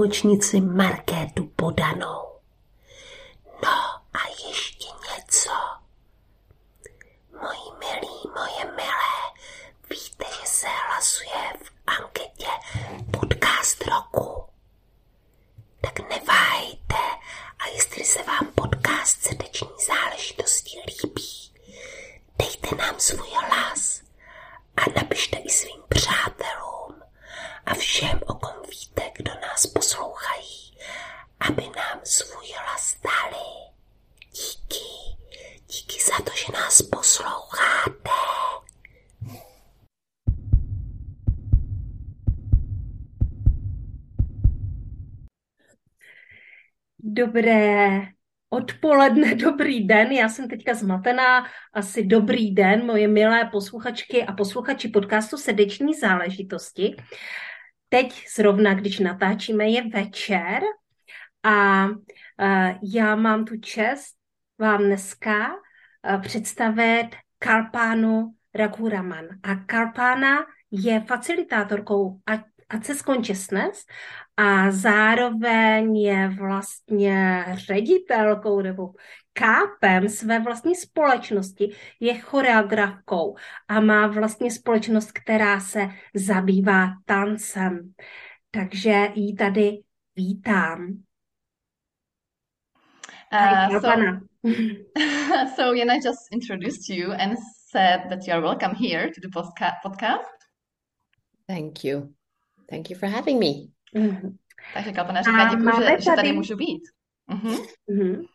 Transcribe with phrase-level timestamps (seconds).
[0.00, 2.40] tlumočnici Markétu Podanou.
[3.62, 3.70] No
[4.12, 5.50] a ještě něco.
[7.32, 9.20] Moji milí, moje milé,
[9.90, 12.46] víte, že se hlasuje v anketě
[13.10, 14.44] podcast roku.
[15.80, 16.96] Tak neváhejte
[17.58, 21.52] a jestli se vám podcast srdeční záležitosti líbí,
[22.38, 24.02] dejte nám svůj hlas
[24.76, 26.39] a napište i svým přátelům
[27.70, 30.76] a všem, o kom víte, kdo nás poslouchají,
[31.40, 33.44] aby nám svůj hlas dali.
[34.32, 34.84] Díky,
[35.68, 38.10] díky za to, že nás posloucháte.
[46.98, 48.00] Dobré
[48.50, 50.12] odpoledne, dobrý den.
[50.12, 51.46] Já jsem teďka zmatená.
[51.72, 56.96] Asi dobrý den, moje milé posluchačky a posluchači podcastu Srdeční záležitosti.
[57.92, 60.62] Teď zrovna, když natáčíme, je večer
[61.42, 61.86] a
[62.94, 64.14] já mám tu čest
[64.58, 65.50] vám dneska
[66.22, 69.24] představit Karpánu Raguraman.
[69.42, 70.38] A Karpána
[70.70, 72.20] je facilitátorkou
[72.68, 73.84] Access Consciousness
[74.36, 78.92] a zároveň je vlastně ředitelkou nebo
[79.32, 83.36] kápem své vlastní společnosti, je choreografkou
[83.68, 87.94] a má vlastně společnost, která se zabývá tancem.
[88.50, 89.78] Takže ji tady
[90.16, 91.02] vítám.
[93.32, 93.92] Uh, so,
[95.56, 97.38] so Jana just introduced you and
[97.70, 99.28] said that you are welcome here to the
[99.82, 100.40] podcast.
[101.46, 102.14] Thank you.
[102.68, 103.70] Thank you for having me.
[103.94, 104.36] Mm-hmm.
[104.74, 106.02] Takže Kalpana říká, děkuji, že, tady...
[106.02, 106.82] že tady můžu být.
[107.28, 107.66] Mm-hmm.
[107.90, 108.26] Mm-hmm.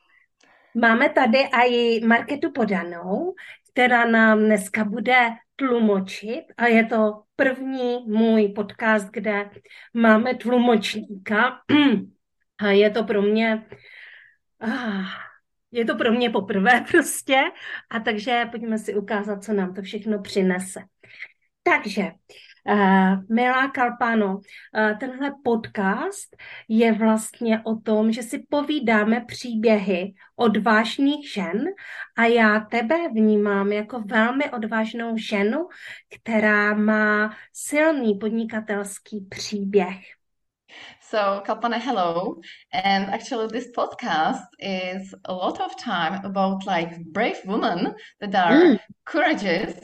[0.76, 3.36] Máme tady i Marketu Podanou,
[3.72, 9.50] která nám dneska bude tlumočit a je to první můj podcast, kde
[9.94, 11.62] máme tlumočníka
[12.58, 13.66] a je to pro mě
[14.62, 15.06] ah,
[15.72, 17.42] je to pro mě poprvé prostě
[17.90, 20.80] a takže pojďme si ukázat, co nám to všechno přinese.
[21.64, 22.12] Takže
[22.70, 26.36] Uh, milá Kalpano, uh, tenhle podcast
[26.68, 31.66] je vlastně o tom, že si povídáme příběhy odvážných žen
[32.18, 35.68] a já tebe vnímám jako velmi odvážnou ženu,
[36.16, 39.98] která má silný podnikatelský příběh.
[41.02, 42.36] So, Kalpana, hello.
[42.74, 48.56] And actually, this podcast is a lot of time about like brave women that are
[48.56, 48.80] mm.
[49.04, 49.76] courageous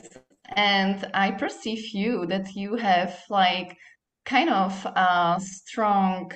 [0.56, 3.76] and I perceive you that you have like
[4.24, 6.32] kind of a strong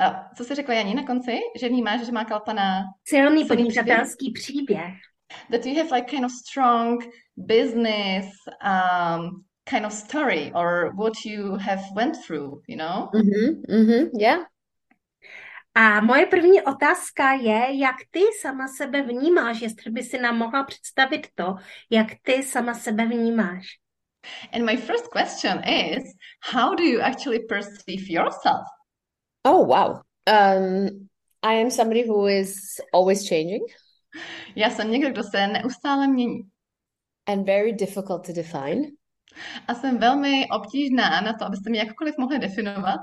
[0.00, 1.38] uh, co jsi řekla Janí na konci?
[1.60, 4.94] Že vnímáš, že má Kalpana silný podnikatelský příběh.
[5.50, 7.04] That you have like kind of strong
[7.36, 8.26] business
[8.64, 13.10] um, kind of story or what you have went through, you know?
[13.14, 14.38] Mm-hmm, mm-hmm, yeah.
[15.80, 20.64] A moje první otázka je, jak ty sama sebe vnímáš, jestli by si nám mohla
[20.64, 21.54] představit to,
[21.90, 23.66] jak ty sama sebe vnímáš.
[24.52, 26.02] And my first question is,
[26.52, 28.66] how do you actually perceive yourself?
[29.44, 30.02] Oh, wow.
[30.26, 31.08] Um,
[31.42, 32.54] I am somebody who is
[32.94, 33.62] always changing.
[34.56, 36.40] Já jsem někdo, kdo se neustále mění.
[37.26, 38.82] And very difficult to define.
[39.68, 43.00] A jsem velmi obtížná na to, abyste mě jakkoliv mohli definovat.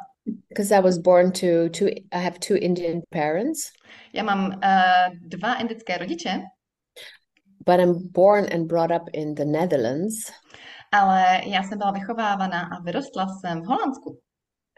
[0.50, 3.72] Because I was born to two, I have two Indian parents.
[4.14, 6.44] Já mám uh, dva indické rodiče.
[7.66, 10.32] But I'm born and brought up in the Netherlands.
[10.92, 14.20] Ale já jsem byla vychovávaná a vyrostla jsem v Holandsku.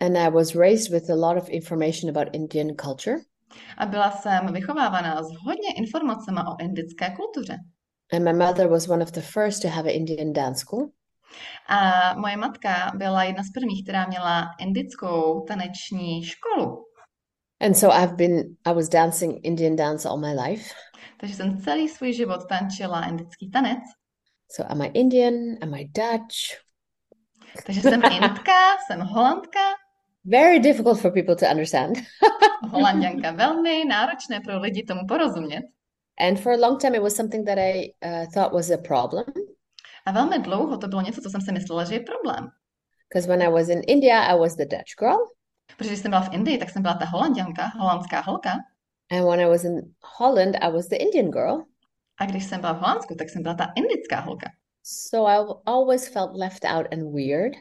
[0.01, 3.17] And I was raised with a lot of information about Indian culture.
[3.77, 7.57] A byla jsem vychovávaná s hodně informacemi o indické kultuře.
[8.13, 10.91] And my mother was one of the first to have an Indian dance school.
[11.69, 16.85] A moje matka byla jedna z prvních, která měla indickou taneční školu.
[17.59, 20.73] And so I've been, I was dancing Indian dance all my life.
[21.19, 23.79] Takže jsem celý svůj život tančila indický tanec.
[24.51, 25.33] So am I Indian?
[25.61, 26.67] Am I Dutch?
[27.65, 29.59] Takže jsem Indka, jsem Holandka.
[30.25, 31.97] Very difficult for people to understand.
[32.71, 35.61] Holanděnka, velmi náročné pro lidi tomu porozumět.
[36.19, 39.25] And for a long time it was something that I uh, thought was a problem.
[40.07, 42.47] A velmi dlouho to bylo něco, co jsem si myslela, že je problém.
[43.09, 45.17] Because when I was in India, I was the Dutch girl.
[45.77, 48.51] Protože když jsem byla v Indii, tak jsem byla ta holanděnka, holandská holka.
[49.11, 51.63] And when I was in Holland, I was the Indian girl.
[52.19, 54.51] A když jsem byla v Holandsku, tak jsem byla ta indická holka.
[54.83, 57.53] So I always felt left out and weird.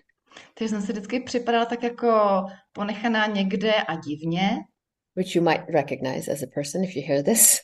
[0.55, 4.51] Takže jsem si vždycky připadala tak jako ponechaná někde a divně.
[5.17, 7.61] Which you might recognize as a person if you hear this.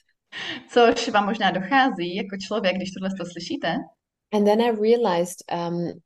[0.73, 3.77] Což vám možná dochází jako člověk, když tohle to slyšíte.
[4.33, 6.01] And then I realized um,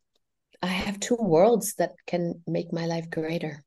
[0.63, 3.63] I have two worlds that can make my life greater.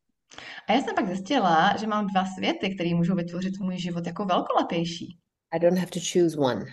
[0.67, 4.25] A já jsem pak zjistila, že mám dva světy, které můžou vytvořit můj život jako
[4.25, 5.17] velkolepější.
[5.51, 6.65] I don't have to choose one.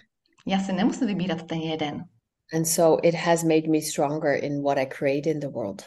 [0.47, 2.05] Já si nemusím vybírat ten jeden.
[2.55, 5.85] And so it has made me stronger in what I create in the world.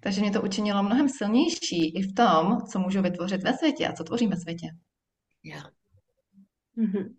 [0.00, 3.92] Takže mě to učinilo mnohem silnější i v tom, co můžu vytvořit ve světě a
[3.92, 4.66] co tvořím ve světě.
[5.42, 5.70] Yeah.
[6.76, 7.14] Mm-hmm.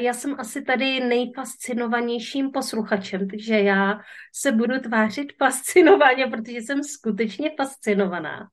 [0.00, 4.00] Já jsem asi tady nejfascinovanějším posluchačem, takže já
[4.34, 8.48] se budu tvářit fascinovaně, protože jsem skutečně fascinovaná.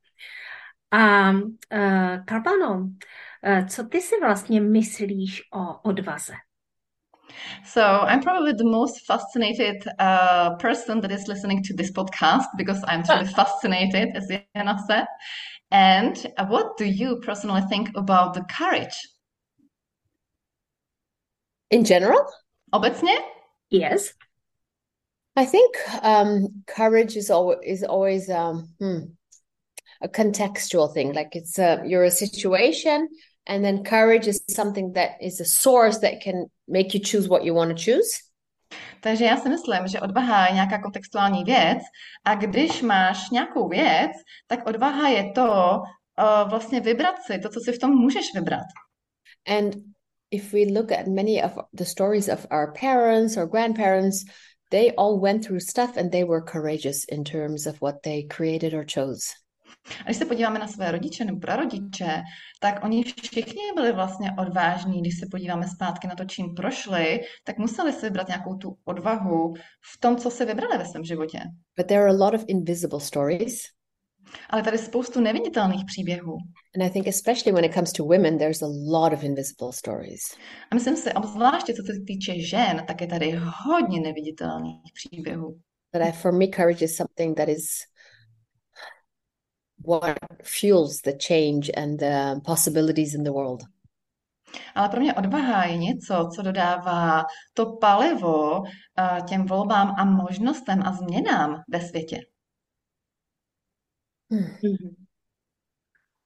[0.92, 1.40] A uh,
[2.72, 6.34] uh, co ty si vlastně myslíš o odvaze?
[7.66, 12.84] So I'm probably the most fascinated uh, person that is listening to this podcast because
[12.88, 15.06] I'm truly fascinated, as Jana said.
[15.72, 16.16] And
[16.50, 19.13] what do you personally think about the courage?
[21.74, 22.22] In general?
[22.72, 23.18] Obecnie?
[23.70, 24.14] Yes.
[25.36, 29.00] I think um, courage is always is always um, hmm,
[30.02, 31.14] a contextual thing.
[31.14, 33.08] Like it's a you're a situation
[33.48, 37.44] And then courage is something that is a source that can make you choose what
[37.44, 38.20] you want to choose.
[39.02, 41.80] Takže já si myslím, že odvaha je nějaká kontextuální věc
[42.26, 44.12] a když máš nějakou věc,
[44.48, 45.80] tak odvaha je to
[46.20, 48.66] uh, vlastně vybrat si to, co si v tom můžeš vybrat.
[49.48, 49.76] And
[50.34, 54.26] if we look at many of the stories of our parents or grandparents,
[54.72, 58.74] they all went through stuff and they were courageous in terms of what they created
[58.74, 59.30] or chose.
[60.00, 62.22] A když se podíváme na své rodiče nebo prarodiče,
[62.60, 65.02] tak oni všichni byli vlastně odvážní.
[65.02, 69.54] Když se podíváme zpátky na to, čím prošli, tak museli si vybrat nějakou tu odvahu
[69.94, 71.40] v tom, co se vybrali ve svém životě.
[71.78, 73.64] But there are a lot of invisible stories.
[74.50, 76.38] Ale tady spoustu neviditelných příběhů.
[76.76, 80.22] And I think especially when it comes to women, there's a lot of invisible stories.
[80.72, 85.60] A myslím si, obzvláště co se týče žen, tak je tady hodně neviditelných příběhů.
[85.94, 87.66] But I, for me, courage is something that is
[89.88, 93.64] what fuels the change and the possibilities in the world.
[94.76, 98.64] Ale pro mě odvaha je něco, co dodává to palivo
[99.30, 102.20] těm volbám a možnostem a změnám ve světě.
[104.34, 104.96] Hmm.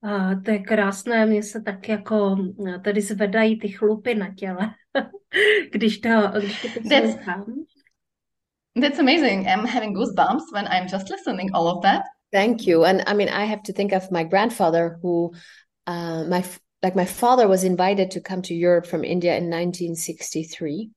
[0.04, 2.36] A to je krásné, mně se tak jako
[2.84, 4.74] tady zvedají ty chlupy na těle,
[5.72, 6.10] když to,
[6.40, 7.16] když to that's,
[8.82, 9.48] that's amazing.
[9.48, 12.02] I'm having goosebumps when I'm just listening all of that.
[12.32, 12.84] Thank you.
[12.84, 15.32] And I mean, I have to think of my grandfather who,
[15.88, 16.44] uh, my
[16.84, 20.90] like my father was invited to come to Europe from India in 1963.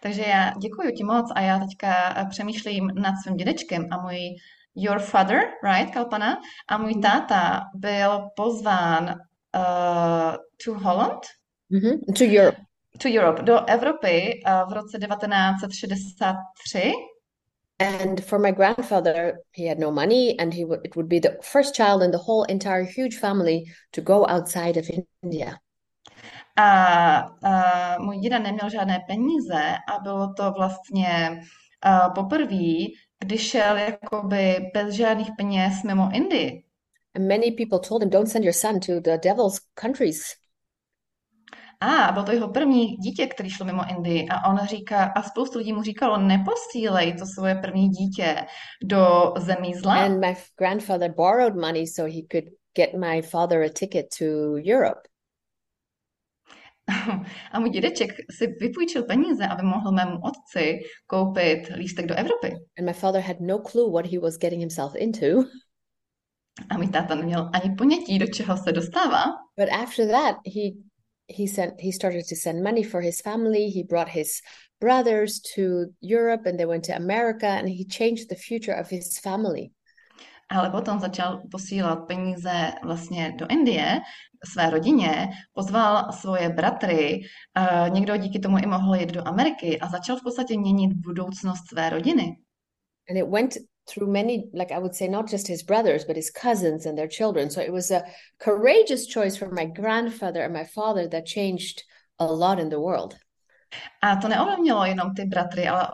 [0.00, 4.18] Takže já děkuji ti moc a já teďka eh, přemýšlím nad svým dědečkem a můj
[4.74, 6.38] your father, right, Kalpana,
[6.68, 7.02] a můj mhm.
[7.02, 9.04] táta byl pozván
[9.54, 11.20] uh, to Holland?
[11.72, 12.14] Mm-hmm.
[12.18, 12.56] To Europe.
[12.98, 16.92] To Europe, do Evropy uh, v roce 1963.
[17.80, 21.38] And for my grandfather, he had no money, and he would it would be the
[21.42, 24.88] first child in the whole entire huge family to go outside of
[25.22, 25.58] India.
[26.56, 31.40] A, a můj děda neměl žádné peníze a bylo to vlastně
[31.86, 32.86] uh, poprvé,
[33.18, 36.64] když šel jakoby bez žádných peněz mimo Indii.
[37.14, 40.20] And many people told him, "Don't send your son to the devil's countries."
[41.80, 45.58] A bylo to jeho první dítě, který šlo mimo Indii a on říká, a spoustu
[45.58, 48.46] lidí mu říkalo, neposílej to svoje první dítě
[48.84, 49.94] do zemí zla.
[49.94, 52.44] And my grandfather borrowed money so he could
[52.76, 54.24] get my father a ticket to
[54.72, 55.00] Europe.
[57.52, 62.52] A můj dědeček si vypůjčil peníze, aby mohl mému otci koupit lístek do Evropy.
[62.78, 65.26] And my father had no clue what he was getting himself into.
[66.70, 69.24] A můj táta neměl ani ponětí, do čeho se dostává.
[69.56, 70.70] But after that, he
[71.28, 74.42] he sent he started to send money for his family he brought his
[74.80, 79.18] brothers to Europe and they went to America and he changed the future of his
[79.18, 79.72] family
[80.50, 84.00] ale potom začal posílat peníze vlastně do Indie
[84.44, 87.20] své rodině, pozval svoje bratry,
[87.58, 91.68] uh, někdo díky tomu i mohl jít do Ameriky a začal v podstatě měnit budoucnost
[91.68, 92.36] své rodiny.
[93.10, 96.30] And it went through many, like I would say, not just his brothers, but his
[96.30, 97.50] cousins and their children.
[97.50, 98.02] So it was a
[98.38, 101.82] courageous choice for my grandfather and my father that changed
[102.18, 103.16] a lot in the world.
[104.02, 105.88] A to neovlivnilo jenom ty bratry, ale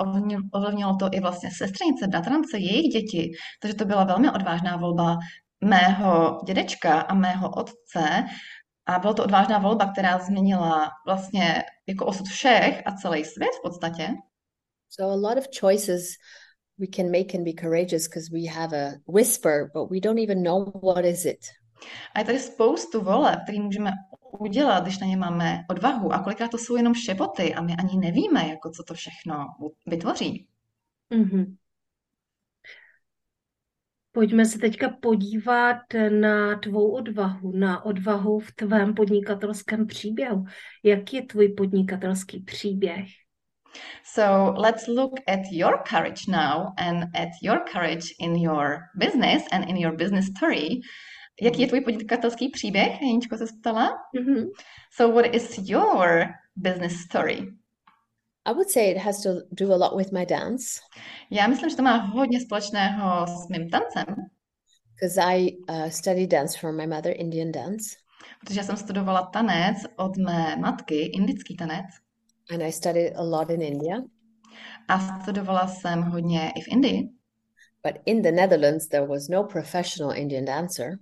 [0.53, 3.33] ovlivnilo to i vlastně sestřenice, bratrance, jejich děti.
[3.61, 5.19] Takže to byla velmi odvážná volba
[5.65, 8.25] mého dědečka a mého otce.
[8.87, 13.63] A byla to odvážná volba, která změnila vlastně jako osud všech a celý svět v
[13.63, 14.09] podstatě.
[14.89, 16.03] So a lot of choices
[16.79, 20.43] we can make and be courageous because we have a whisper, but we don't even
[20.43, 21.39] know what is it.
[22.15, 23.91] A je tady spoustu voleb, které můžeme
[24.39, 26.13] udělat, když na ně máme odvahu.
[26.13, 29.47] A kolikrát to jsou jenom šepoty a my ani nevíme, jako co to všechno
[29.87, 30.47] vytvoří.
[31.15, 31.57] Mm-hmm.
[34.13, 35.77] Pojďme se teďka podívat
[36.21, 40.45] na tvou odvahu, na odvahu v tvém podnikatelském příběhu.
[40.83, 43.07] Jak je tvůj podnikatelský příběh?
[44.05, 49.69] So let's look at your courage now and at your courage in your business and
[49.69, 50.81] in your business story.
[51.43, 53.03] Jaký je tvůj podnikatelský příběh?
[53.03, 53.91] Jeničko se ptala.
[54.15, 54.51] Mm-hmm.
[54.93, 56.25] So what is your
[56.57, 57.47] business story?
[58.45, 60.81] I would say it has to do a lot with my dance.
[61.31, 64.15] Já myslím, že to má hodně společného s mým tancem.
[64.95, 67.97] Because I uh, studied dance from my mother, Indian dance.
[68.41, 71.87] Protože jsem studovala tanec od mé matky, indický tanec.
[72.51, 73.97] And I studied a lot in India.
[74.89, 77.09] A studovala jsem hodně i v Indii.
[77.87, 80.99] But in the Netherlands there was no professional Indian dancer.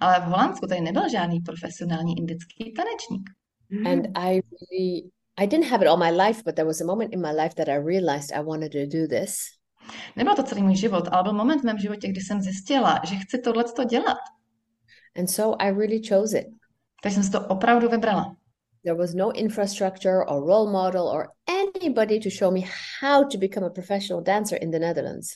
[0.00, 3.30] Ale v Holandsku tady nebyl žádný profesionální indický tanečník.
[3.86, 7.12] And I really I didn't have it all my life, but there was a moment
[7.12, 9.36] in my life that I realized I wanted to do this.
[10.16, 13.16] Nebyl to celý můj život, ale byl moment v mém životě, kdy jsem zjistila, že
[13.16, 14.18] chci tohle dělat.
[15.18, 16.46] And so I really chose it.
[17.02, 18.36] Takže jsem si to opravdu vybrala.
[18.84, 21.28] There was no infrastructure or role model or
[21.80, 22.60] anybody to show me
[23.00, 25.28] how to become a professional dancer in the Netherlands.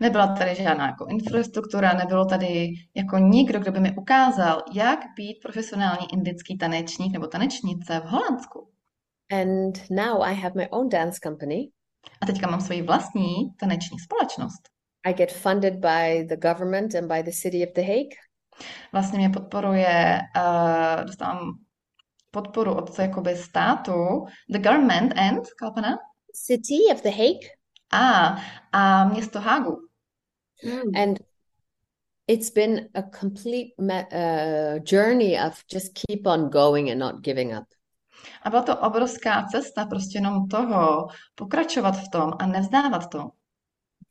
[0.00, 5.38] Nebyla tady žádná jako infrastruktura, nebylo tady jako nikdo, kdo by mi ukázal, jak být
[5.42, 8.68] profesionální indický tanečník nebo tanečnice v Holandsku.
[9.30, 11.68] And now I have my own dance company.
[12.20, 14.68] A teďka mám svoji vlastní taneční společnost.
[15.06, 18.16] I get funded by the government and by the city of The Hague.
[18.92, 21.58] Vlastně mě podporuje, uh, dostávám
[22.30, 25.98] podporu od jakoby státu, the government and, Kalpana?
[26.34, 27.48] City of The Hague.
[27.92, 28.36] A,
[28.72, 29.88] a město Hagu.
[30.62, 30.96] Hmm.
[30.96, 31.18] And
[32.28, 37.64] it's been a complete uh, journey of just keep on going and not giving up.
[38.42, 43.30] A byla to obrovská cesta prostě jenom toho, pokračovat v tom a nevzdávat to.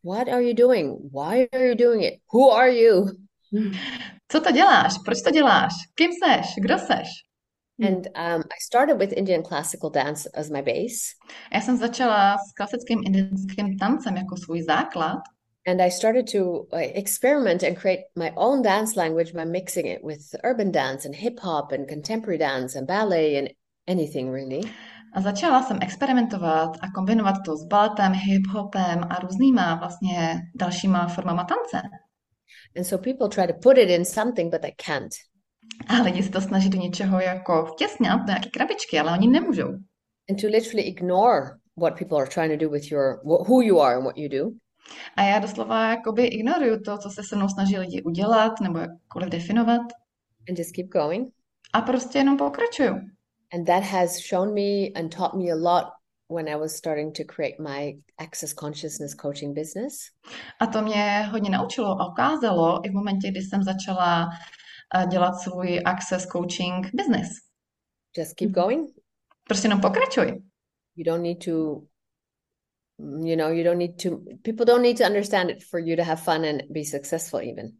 [0.03, 1.13] What are you doing?
[1.13, 2.21] Why are you doing it?
[2.33, 3.05] Who are you?
[4.27, 4.93] Co to děláš?
[5.05, 5.73] Proč to děláš?
[5.95, 6.55] Kým seš?
[6.57, 7.07] Kdo seš?
[7.79, 11.13] And um, I started with Indian classical dance as my base.
[11.53, 15.19] Já jsem začala s klasickým indickým tancem jako svůj základ.
[15.67, 20.35] And I started to experiment and create my own dance language by mixing it with
[20.43, 23.49] urban dance and hip hop and contemporary dance and ballet and
[23.87, 24.61] anything really.
[25.13, 31.43] A začala jsem experimentovat a kombinovat to s baletem, hip-hopem a různýma vlastně dalšíma formama
[31.43, 31.81] tance.
[32.77, 35.13] And so people try to put it in something, but they can't.
[35.87, 39.69] A lidi se to snaží do něčeho jako vtěsnat, do nějaké krabičky, ale oni nemůžou.
[40.29, 41.41] And to literally ignore
[41.77, 44.51] what people are trying to do with your, who you are and what you do.
[45.15, 49.29] A já doslova jakoby ignoruju to, co se se mnou snaží lidi udělat nebo jakkoliv
[49.29, 49.81] definovat.
[50.49, 51.27] And just keep going.
[51.73, 52.95] A prostě jenom pokračuju.
[53.53, 55.85] And that has shown me and taught me a lot
[56.29, 59.93] when I was starting to create my access consciousness coaching business.
[60.61, 64.29] A to mě hodně naučilo a ukázalo i v momentě, kdy jsem začala
[65.09, 67.27] dělat svůj access coaching business.
[68.17, 68.89] Just keep going.
[69.43, 70.43] Prostě jenom pokračuj.
[70.95, 71.81] You don't need to
[72.99, 76.03] you know, you don't need to people don't need to understand it for you to
[76.03, 77.71] have fun and be successful even.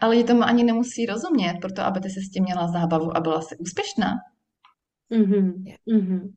[0.00, 3.20] Ale lidi tomu ani nemusí rozumět, proto aby ty si s tím měla zábavu a
[3.20, 4.10] byla si úspěšná.
[5.10, 5.76] Mm-hmm.
[5.88, 6.32] Mm-hmm.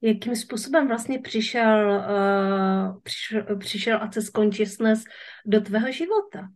[0.00, 5.04] Jakým způsobem vlastně přišel, uh, přišel, přišel Access Consciousness
[5.46, 6.48] do tvého života?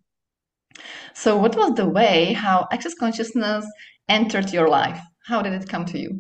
[1.14, 3.64] So what was the way how Access Consciousness
[4.08, 5.00] entered your life?
[5.28, 6.10] How did it come to you?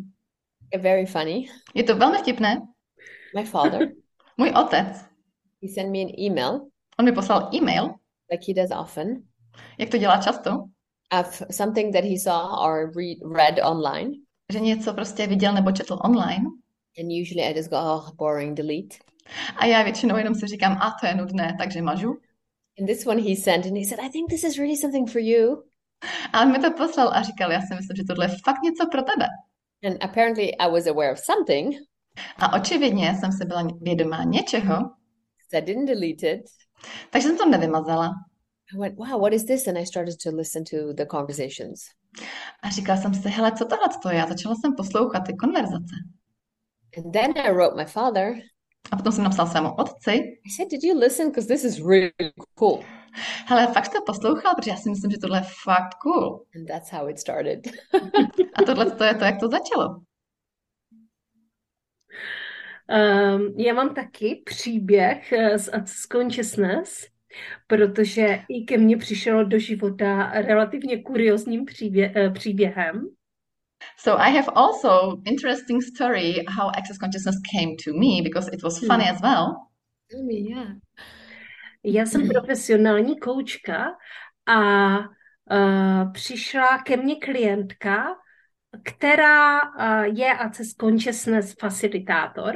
[0.78, 1.48] Very funny.
[1.74, 2.60] Je to velmi vtipné.
[3.34, 3.88] My father.
[4.36, 5.04] Můj otec.
[5.62, 6.68] He sent me an email.
[6.98, 7.94] On mi poslal e-mail.
[8.30, 9.22] Like he does often.
[9.78, 10.64] Jak to dělá často.
[11.20, 15.98] Of something that he saw or read, read online že něco prostě viděl nebo četl
[16.04, 16.44] online.
[16.98, 18.96] And usually I just go, oh, boring, delete.
[19.56, 22.16] A já většinou jenom si říkám, a to je nudné, takže mažu.
[22.78, 25.20] And this one he sent and he said, I think this is really something for
[25.20, 25.64] you.
[26.32, 28.86] A on mi to poslal a říkal, já si myslím, že tohle je fakt něco
[28.86, 29.26] pro tebe.
[29.84, 31.76] And apparently I was aware of something.
[32.36, 34.90] A očividně jsem se byla vědomá něčeho.
[35.52, 36.42] I didn't delete it.
[37.10, 38.10] Takže jsem to nevymazala.
[38.74, 39.68] I went, wow, what is this?
[39.68, 41.80] And I started to listen to the conversations.
[42.62, 44.22] A říkala jsem si, hele, co tohle to je?
[44.22, 45.94] A začala jsem poslouchat ty konverzace.
[46.96, 48.34] And then I wrote my father.
[48.92, 50.10] A potom jsem napsal svému otci.
[50.44, 51.28] I said, did you listen?
[51.28, 52.12] Because this is really
[52.54, 52.84] cool.
[53.46, 56.46] Hele, fakt to poslouchal, protože já si myslím, že tohle je fakt cool.
[56.56, 57.60] And that's how it started.
[58.54, 59.96] a tohle to je to, jak to začalo.
[62.88, 67.06] Um, já mám taky příběh eh, z Access Consciousness,
[67.66, 73.08] protože i ke mně přišel do života relativně kuriozním příběh, eh, příběhem.
[73.96, 78.78] So I have also interesting story how access consciousness came to me because it was
[78.78, 79.14] funny hmm.
[79.14, 79.70] as well.
[80.10, 80.74] Tell me, yeah.
[81.84, 83.96] Já jsem profesionální koučka
[84.46, 88.06] a uh, přišla ke mně klientka,
[88.84, 92.54] která uh, je Access Consciousness facilitátor.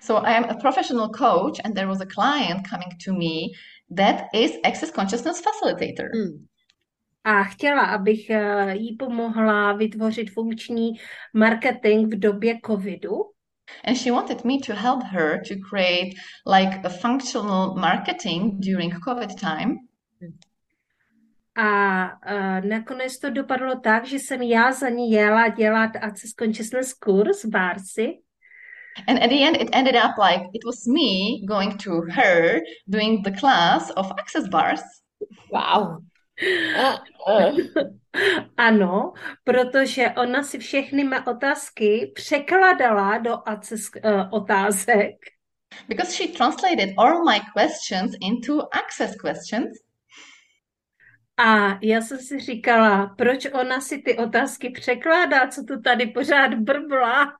[0.00, 3.54] So I am a professional coach and there was a client coming to me
[3.96, 6.10] that is Access Consciousness facilitator.
[6.14, 6.46] Mm.
[7.24, 10.90] A chtěla, abych uh, jí pomohla vytvořit funkční
[11.34, 13.12] marketing v době covidu.
[13.84, 16.14] And she wanted me to help her to create
[16.46, 19.78] like a functional marketing during COVID time.
[21.56, 26.92] A uh, nakonec to dopadlo tak, že jsem já za ní jela dělat Access Consciousness
[26.92, 28.18] kurz v Barsi.
[29.08, 33.24] And at the end, it ended up like it was me going to her doing
[33.24, 34.82] the class of access bars.
[35.52, 36.04] Wow.
[38.56, 39.12] ano,
[39.44, 45.14] protože ona si všechny mé otázky překladala do access uh, otázek.
[45.88, 49.78] Because she translated all my questions into access questions.
[51.36, 56.54] A já jsem si říkala, proč ona si ty otázky překládá, co tu tady pořád
[56.54, 57.32] brbla.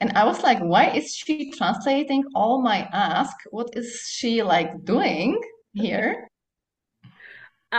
[0.00, 3.36] And I was like, why is she translating all my ask?
[3.52, 3.86] What is
[4.18, 5.36] she like doing
[5.74, 6.25] here?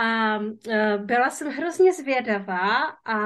[0.02, 0.44] A uh,
[0.96, 3.18] byla jsem hrozně zvědavá a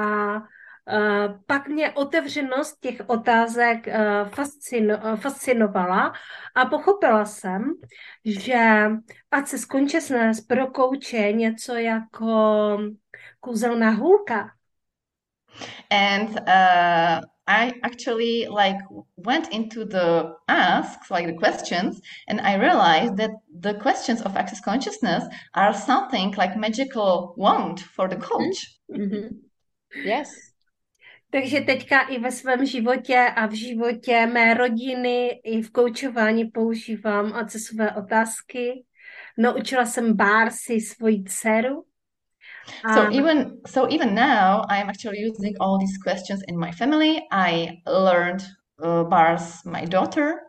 [0.93, 6.13] Uh, pak mě otevřenost těch otázek uh, fascinovala
[6.55, 7.73] a pochopila jsem,
[8.25, 8.89] že
[9.31, 12.77] ať se consciousness pro kouče něco jako
[13.39, 14.51] kouzelná hůlka.
[15.89, 18.77] And uh, I actually like
[19.17, 24.61] went into the asks, like the questions, and I realized that the questions of access
[24.61, 28.79] consciousness are something like magical wand for the coach.
[28.89, 29.39] Mm-hmm.
[30.05, 30.53] Yes.
[31.31, 37.33] Takže teďka i ve svém životě a v životě mé rodiny i v koučování používám
[37.33, 38.85] accessové otázky.
[39.37, 41.83] Naučila jsem Bársi svoji dceru,
[42.93, 47.25] so um, even so even now i'm actually using all these questions in my family.
[47.31, 48.43] I learned
[48.81, 50.41] uh, bars my daughter.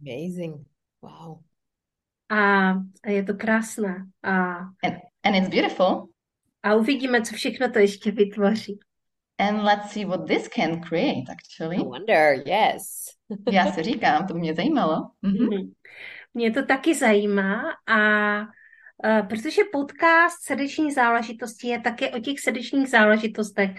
[0.00, 0.64] Amazing.
[1.02, 1.40] Wow.
[2.30, 2.74] A,
[3.04, 4.06] a je to krásné.
[4.22, 6.08] A and, and it's beautiful.
[6.62, 8.78] a uvidíme co všechno to ještě vytvoří.
[9.38, 11.76] And let's see what this can create actually.
[11.76, 13.04] I wonder yes.
[13.52, 15.10] Já si říkám to by mě zajímalo.
[15.22, 15.72] Mm-hmm.
[16.34, 17.98] mě to taky zajímá a
[19.28, 23.70] protože podcast srdeční záležitosti je také o těch srdečních záležitostech.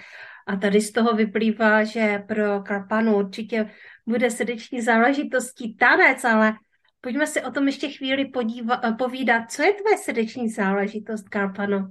[0.47, 3.71] A tady z toho vyplývá, že pro Karpanu určitě
[4.07, 6.53] bude srdeční záležitostí tanec, ale
[7.01, 9.51] pojďme si o tom ještě chvíli podívat, eh, povídat.
[9.51, 11.87] Co je tvoje srdeční záležitost, Karpano?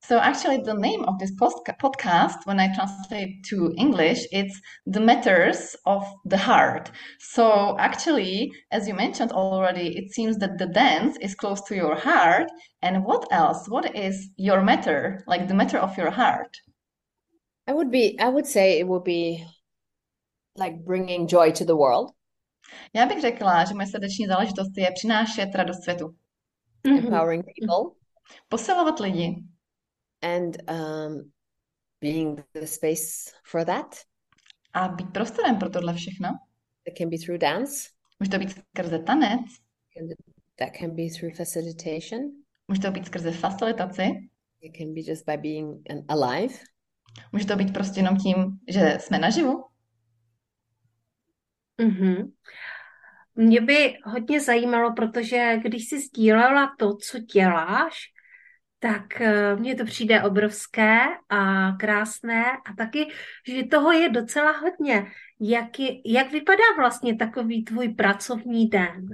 [0.00, 5.74] So actually the name of this podcast, when I translate to English, it's the matters
[5.84, 6.90] of the heart.
[7.18, 11.96] So actually, as you mentioned already, it seems that the dance is close to your
[11.96, 12.48] heart.
[12.82, 13.68] And what else?
[13.68, 16.56] What is your matter, like the matter of your heart?
[17.66, 19.44] I would be, I would say it would be
[20.56, 22.12] like bringing joy to the world.
[22.94, 26.14] Já bych řekla, že moje srdeční záležitost je přinášet radost světu.
[26.84, 27.90] Empowering people.
[28.48, 29.44] Posilovat lidi.
[30.22, 31.32] And um,
[32.00, 33.96] being the space for that.
[34.72, 36.28] A být prostorem pro tohle všechno.
[36.84, 37.88] It can be through dance.
[38.20, 39.40] Může to být skrze tanec.
[40.58, 42.20] That can be through facilitation.
[42.68, 44.02] Může to být skrze facilitaci.
[44.60, 46.54] It can be just by being alive.
[47.32, 49.64] Může to být prostě jenom tím, že jsme naživu.
[51.78, 52.32] Mm-hmm.
[53.34, 58.12] Mě by hodně zajímalo, protože když jsi sdílela to, co děláš,
[58.78, 63.08] tak eh, mně to přijde obrovské a krásné a taky,
[63.48, 65.06] že toho je docela hodně.
[65.40, 69.08] Jak, je, jak vypadá vlastně takový tvůj pracovní den?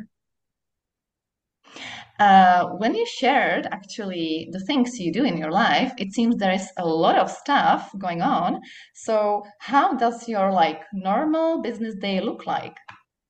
[2.21, 6.55] Uh, when you shared actually the things you do in your life, it seems there
[6.55, 8.61] is a lot of stuff going on.
[8.95, 12.77] So, how does your like normal business day look like?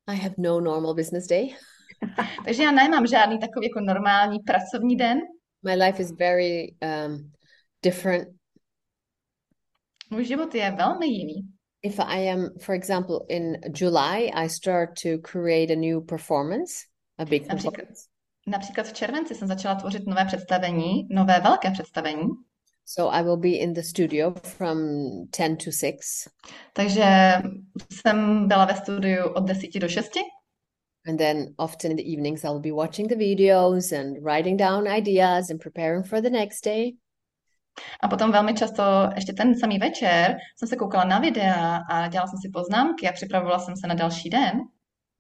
[0.09, 1.55] I have no normal business day.
[2.45, 5.21] Takže já nemám žádný takový jako normální pracovní den.
[5.63, 7.33] My life is very um,
[7.83, 8.29] different.
[10.11, 11.49] Můj život je velmi jiný.
[11.83, 16.73] If I am, for example, in July, I start to create a new performance,
[17.19, 18.09] a big například, performance.
[18.47, 22.29] Například v červenci jsem začala tvořit nové představení, nové velké představení.
[22.85, 24.79] So I will be in the studio from
[25.39, 26.29] 10 to 6.
[26.73, 27.35] Takže
[27.93, 30.11] jsem byla ve studiu od 10 do 6.
[31.07, 35.51] And then often in the evenings, I'll be watching the videos and writing down ideas
[35.51, 36.95] and preparing for the next day.
[38.01, 38.83] A potom velmi často,
[39.15, 43.13] ještě ten samý večer, jsem se koukala na videa a dělala jsem si poznámky a
[43.13, 44.61] připravovala jsem se na další den.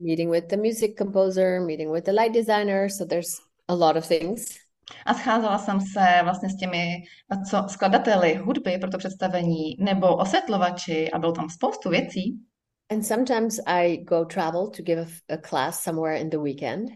[0.00, 2.88] Meeting with the music composer, meeting with the light designer.
[2.90, 4.62] So there's a lot of things.
[5.06, 7.02] A scházela jsem se vlastně s těmi
[7.50, 12.38] co, skladateli hudby pro to představení nebo osvětlovači a bylo tam spoustu věcí.
[12.92, 16.90] And sometimes I go travel to give a, a class somewhere in the weekend.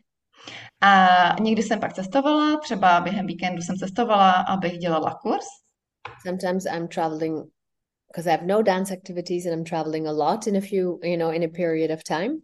[0.81, 5.45] A někdy jsem pak cestovala, třeba během víkendu jsem cestovala, abych dělala kurz.
[6.27, 7.47] Sometimes I'm traveling
[8.07, 11.17] because I have no dance activities and I'm traveling a lot in a few, you
[11.17, 12.43] know, in a period of time.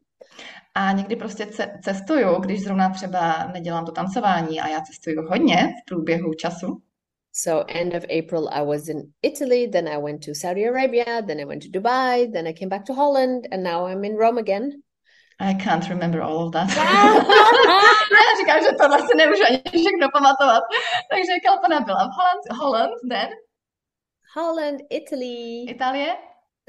[0.74, 1.48] A někdy prostě
[1.82, 6.82] cestuju, když zrovna třeba nedělám to tancování a já cestuju hodně v průběhu času.
[7.32, 9.66] So end of April, I was in Italy.
[9.66, 11.22] Then I went to Saudi Arabia.
[11.26, 12.30] Then I went to Dubai.
[12.30, 14.82] Then I came back to Holland, and now I'm in Rome again.
[15.40, 16.68] I can't remember all of that.
[18.38, 20.62] Říkám, že tohle si nemůžu ani všechno pamatovat.
[21.10, 23.28] Takže Kalpana byla v Holland, Holland, then?
[24.36, 25.64] Holland, Italy.
[25.68, 26.16] Itálie.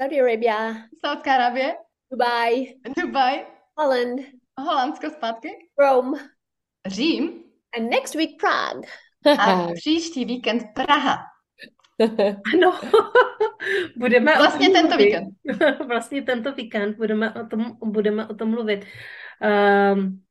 [0.00, 0.74] Saudi Arabia.
[1.04, 1.76] Saudská Arábie.
[2.10, 2.74] Dubai.
[2.96, 3.46] Dubai.
[3.78, 4.20] Holland.
[4.58, 5.48] Holandsko zpátky.
[5.78, 6.18] Rome.
[6.86, 7.44] Řím.
[7.76, 8.88] And next week Prague.
[9.38, 11.18] A příští víkend Praha.
[12.54, 12.80] Ano,
[13.96, 15.04] budeme vlastně o tom tento mluvit.
[15.04, 15.34] víkend.
[15.86, 18.84] vlastně tento víkend budeme o tom, budeme o tom mluvit.
[19.94, 20.24] Um,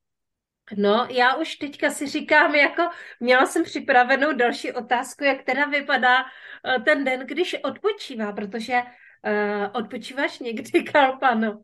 [0.77, 6.23] no, já už teďka si říkám, jako měla jsem připravenou další otázku, jak teda vypadá
[6.23, 11.61] uh, ten den, když odpočívá, protože uh, odpočíváš někdy, Kalpano.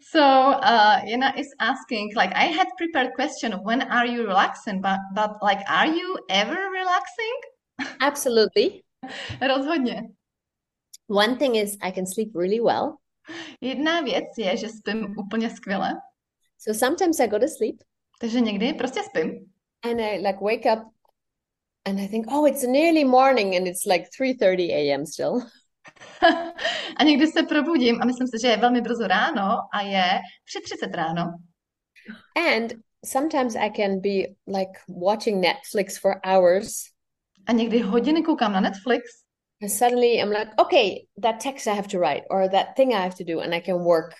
[0.00, 4.80] So uh, Jena is asking, like, I had prepared question, when are you relaxing?
[4.80, 7.34] But, but like, are you ever relaxing?
[8.00, 8.84] Absolutely.
[9.40, 10.08] Rozhodně.
[11.08, 12.98] One thing is I can sleep really well.
[13.60, 15.94] Jedna věc je, že spím úplně skvěle.
[16.58, 17.82] So sometimes I go to sleep
[18.20, 19.46] Takže někdy prostě spím.
[19.84, 20.92] and I like wake up
[21.84, 25.06] and I think, oh, it's an early morning and it's like 3:30 a.m.
[25.06, 25.40] still.
[26.96, 30.04] a někdy se probudím a myslím si, že je velmi brzo ráno a je
[30.82, 31.22] 3.30 ráno.
[32.36, 32.72] And
[33.04, 36.70] sometimes I can be like watching Netflix for hours
[37.48, 39.00] A někdy hodiny koukám na Netflix
[39.62, 43.02] and suddenly I'm like, okay, that text I have to write or that thing I
[43.02, 44.14] have to do and I can work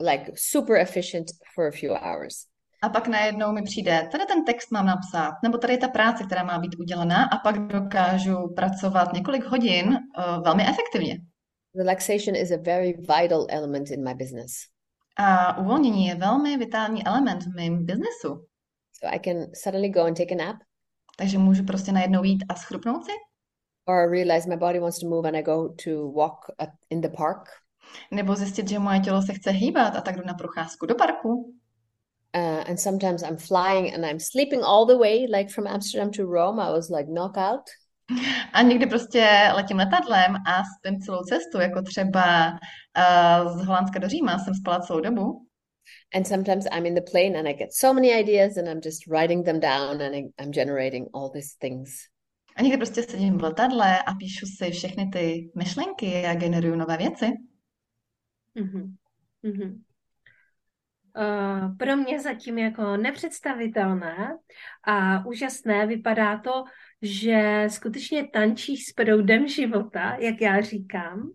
[0.00, 2.47] like super efficient for a few hours.
[2.82, 6.24] A pak najednou mi přijde, tady ten text mám napsat, nebo tady je ta práce,
[6.24, 11.18] která má být udělaná a pak dokážu pracovat několik hodin uh, velmi efektivně.
[11.76, 14.52] Relaxation is a very vital element in my business.
[15.16, 18.46] A uvolnění je velmi vitální element v mém biznesu.
[18.92, 20.56] So I can suddenly go and take a nap
[21.18, 23.12] Takže můžu prostě najednou jít a schrupnout si,
[23.86, 26.38] or realize my body wants to move and I go to walk
[26.90, 27.48] in the park.
[28.10, 31.57] nebo zjistit, že moje tělo se chce hýbat a tak jdu na procházku do parku.
[32.34, 36.26] Uh, and sometimes I'm flying and I'm sleeping all the way, like from Amsterdam to
[36.26, 36.60] Rome.
[36.60, 37.64] I was like knockout.
[38.52, 44.08] A někdy prostě letím letadlem a spím celou cestu, jako třeba uh, z Holandska do
[44.08, 45.46] Říma jsem spala celou dobu.
[46.14, 49.06] And sometimes I'm in the plane and I get so many ideas and I'm just
[49.06, 51.90] writing them down and I, I'm generating all these things.
[52.56, 56.96] A někdy prostě sedím v letadle a píšu si všechny ty myšlenky a generuju nové
[56.96, 57.26] věci.
[58.54, 58.96] Mhm.
[59.42, 59.82] Mhm.
[61.18, 64.36] Uh, pro mě zatím jako nepředstavitelné
[64.84, 66.64] a úžasné vypadá to,
[67.02, 71.30] že skutečně tančíš s proudem života, jak já říkám.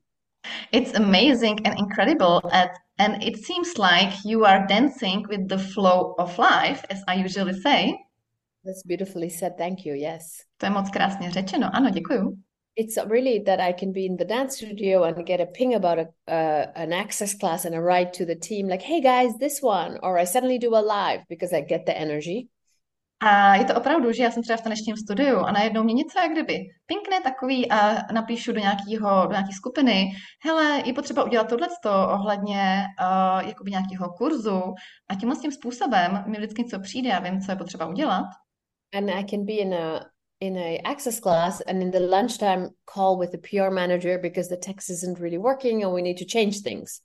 [0.72, 2.70] It's amazing and incredible at,
[3.00, 7.54] and it seems like you are dancing with the flow of life, as I usually
[7.54, 7.92] say.
[8.66, 9.58] That's beautifully said.
[9.58, 9.96] Thank you.
[9.96, 10.24] Yes.
[10.58, 11.70] To je moc krásně řečeno.
[11.74, 12.38] Ano, děkuju.
[12.76, 16.00] It's really that I can be in the dance studio and get a ping about
[16.00, 19.62] a, uh, an access class and I write to the team like, hey guys, this
[19.62, 20.00] one.
[20.02, 22.50] Or I suddenly do a live because I get the energy.
[23.26, 26.20] A je to opravdu, že já jsem třeba v tanečním studiu a najednou mě něco
[26.20, 30.12] jak kdyby pinkne takový a napíšu do nějakého, do nějaké skupiny,
[30.44, 34.74] hele, je potřeba udělat tohleto ohledně uh, jakoby nějakého kurzu
[35.10, 38.26] a tímhle tím způsobem mi vždycky něco přijde, já vím, co je potřeba udělat.
[38.94, 40.06] And I can be in a
[40.44, 44.58] in a access class and in the lunchtime call with the PR manager because the
[44.58, 47.02] text isn't really working and we need to change things.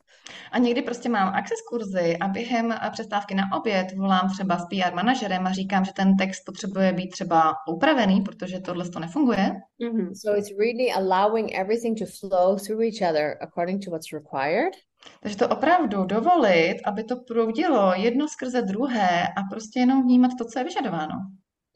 [0.53, 4.95] A někdy prostě mám access kurzy a během přestávky na oběd volám třeba s PR
[4.95, 9.53] manažerem a říkám, že ten text potřebuje být třeba upravený, protože tohle to nefunguje.
[9.79, 10.15] Mhm.
[10.15, 14.73] So it's really allowing everything to flow through each other according to what's required.
[15.21, 20.45] Takže to opravdu dovolit, aby to proudilo jedno skrze druhé a prostě jenom vnímat to,
[20.45, 21.15] co je vyžadováno.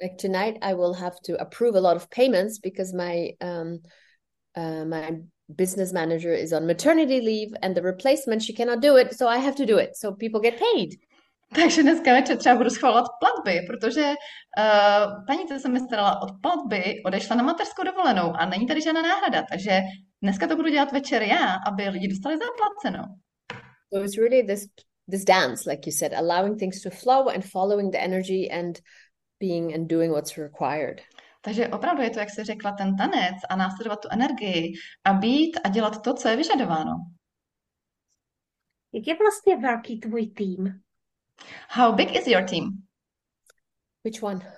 [0.03, 3.79] Like tonight, I will have to approve a lot of payments because my um,
[4.57, 5.13] uh, my
[5.55, 9.39] business manager is on maternity leave and the replacement she cannot do it, so I
[9.39, 9.97] have to do it.
[9.97, 10.97] So people get paid.
[11.55, 14.05] Takže dneska večer třeba budu schvalovat platby, protože
[14.59, 18.83] uh, paní, co se mi starala od platby, odešla na mateřskou dovolenou a není tady
[18.83, 19.81] žádná náhrada, takže
[20.23, 23.05] dneska to budu dělat večer já, aby lidi dostali zaplacenou.
[23.93, 24.67] So it's really this
[25.11, 28.81] this dance, like you said, allowing things to flow and following the energy and
[29.43, 31.03] being and doing what's required.
[31.41, 34.73] Takže opravdu je to, jak jsi řekla, ten tanec a následovat tu energii
[35.05, 36.93] a být a dělat to, co je vyžadováno.
[38.93, 40.81] Jak je vlastně velký tvůj tým?
[41.69, 42.83] How big is your team?
[44.05, 44.53] Which one?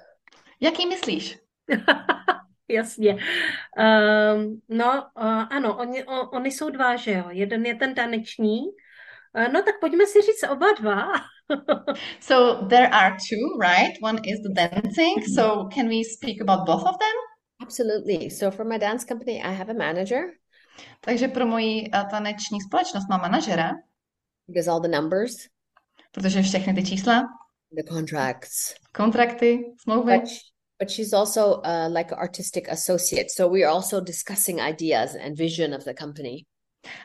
[0.60, 1.38] Jaký myslíš?
[2.68, 3.12] Jasně.
[3.14, 7.24] Um, no, uh, ano, oni, o, oni jsou dva, že jo.
[7.30, 8.60] Jeden je ten taneční.
[9.34, 11.06] Uh, no tak pojďme si říct oba dva.
[12.20, 13.98] so there are two, right?
[14.02, 15.24] One is the dancing.
[15.34, 17.16] So can we speak about both of them?
[17.62, 18.30] Absolutely.
[18.30, 20.22] So for my dance company, I have a manager.
[21.00, 23.72] Takže pro moji uh, taneční společnost mám manažera.
[24.48, 25.34] Because all the numbers.
[26.12, 27.22] Protože všechny ty čísla.
[27.72, 28.74] The contracts.
[28.92, 30.18] Kontrakty, smlouvy.
[30.18, 30.30] But,
[30.78, 33.26] but she's also uh, like an artistic associate.
[33.30, 36.44] So we are also discussing ideas and vision of the company.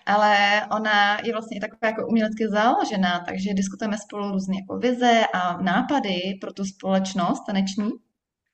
[0.06, 5.62] Ale ona je vlastně taková jako umělecky založená, takže diskutujeme spolu různé jako vize a
[5.62, 7.90] nápady pro tu společnost taneční.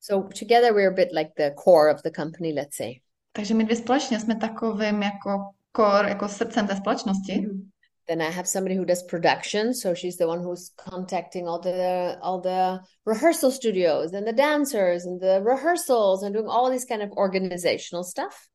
[0.02, 2.94] So together we're a bit like the core of the company, let's say.
[3.32, 7.34] Takže my dvě společně jsme takovým jako core, jako srdcem té společnosti.
[7.34, 7.70] Mm-hmm.
[8.08, 12.18] Then I have somebody who does production, so she's the one who's contacting all the
[12.22, 17.02] all the rehearsal studios and the dancers and the rehearsals and doing all these kind
[17.02, 18.48] of organizational stuff.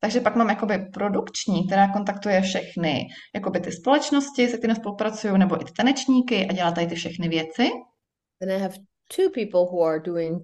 [0.00, 5.60] Takže pak mám jakoby produkční, která kontaktuje všechny jakoby ty společnosti, se kterými spolupracují, nebo
[5.60, 7.70] i ty tanečníky a dělá tady ty všechny věci.
[8.40, 8.74] Then I have
[9.16, 10.42] two people who are doing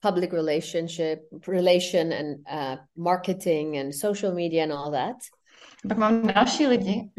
[0.00, 5.16] public relationship, relation and uh, marketing and social media and all that.
[5.88, 7.10] Pak mám další lidi.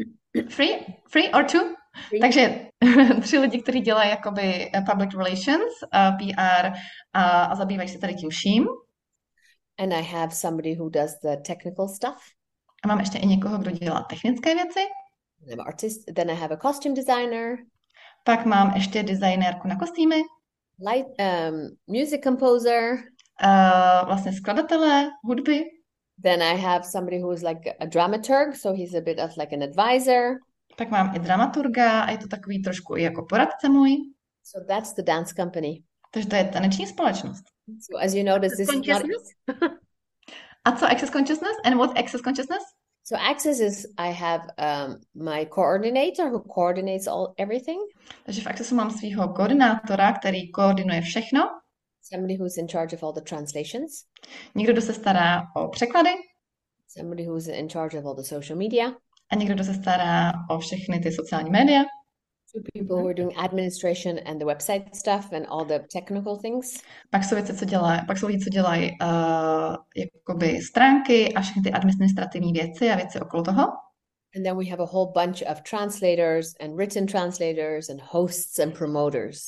[0.48, 0.78] Free?
[1.10, 1.60] Free or two?
[2.08, 2.20] Free.
[2.20, 2.60] Takže
[3.20, 6.66] tři lidi, kteří dělají jakoby public relations, uh, PR
[7.12, 8.66] a, a zabývají se tady tím vším.
[9.78, 12.22] And I have somebody who does the technical stuff.
[12.84, 14.80] A mám ještě i někoho, kdo dělá technické věci.
[15.46, 16.14] I'm artist.
[16.14, 17.58] Then I have a costume designer.
[18.24, 20.22] Pak mám ještě designérku na kostýmy.
[20.90, 22.92] Light, um, music composer.
[23.44, 25.64] Uh, vlastně skladatele hudby.
[26.22, 29.56] Then I have somebody who is like a dramaturg, so he's a bit of like
[29.56, 30.36] an advisor.
[30.76, 33.96] Pak mám i dramaturga a je to takový trošku i jako poradce můj.
[34.42, 35.82] So that's the dance company.
[36.10, 37.44] Takže to je taneční společnost.
[37.78, 39.04] So as you notice, this is not...
[40.64, 41.56] A co access consciousness?
[41.64, 42.62] And what access consciousness?
[43.04, 47.80] So access is I have um, my coordinator who coordinates all everything.
[48.24, 51.40] Takže v Accessu mám svého koordinátora, který koordinuje všechno.
[52.02, 54.04] Somebody who's in charge of all the translations.
[54.54, 56.10] Někdo, kdo se stará o překlady.
[56.88, 58.92] Somebody who's in charge of all the social media.
[59.30, 61.82] A někdo, kdo se stará o všechny ty sociální média.
[62.54, 66.82] Two people who are doing administration and the website stuff and all the technical things.
[67.10, 71.62] Pak jsou věci, co dělají, pak jsou lidi, co dělají uh, jakoby stránky a všechny
[71.62, 73.62] ty administrativní věci a věci okolo toho.
[74.36, 78.78] And then we have a whole bunch of translators and written translators and hosts and
[78.78, 79.38] promoters.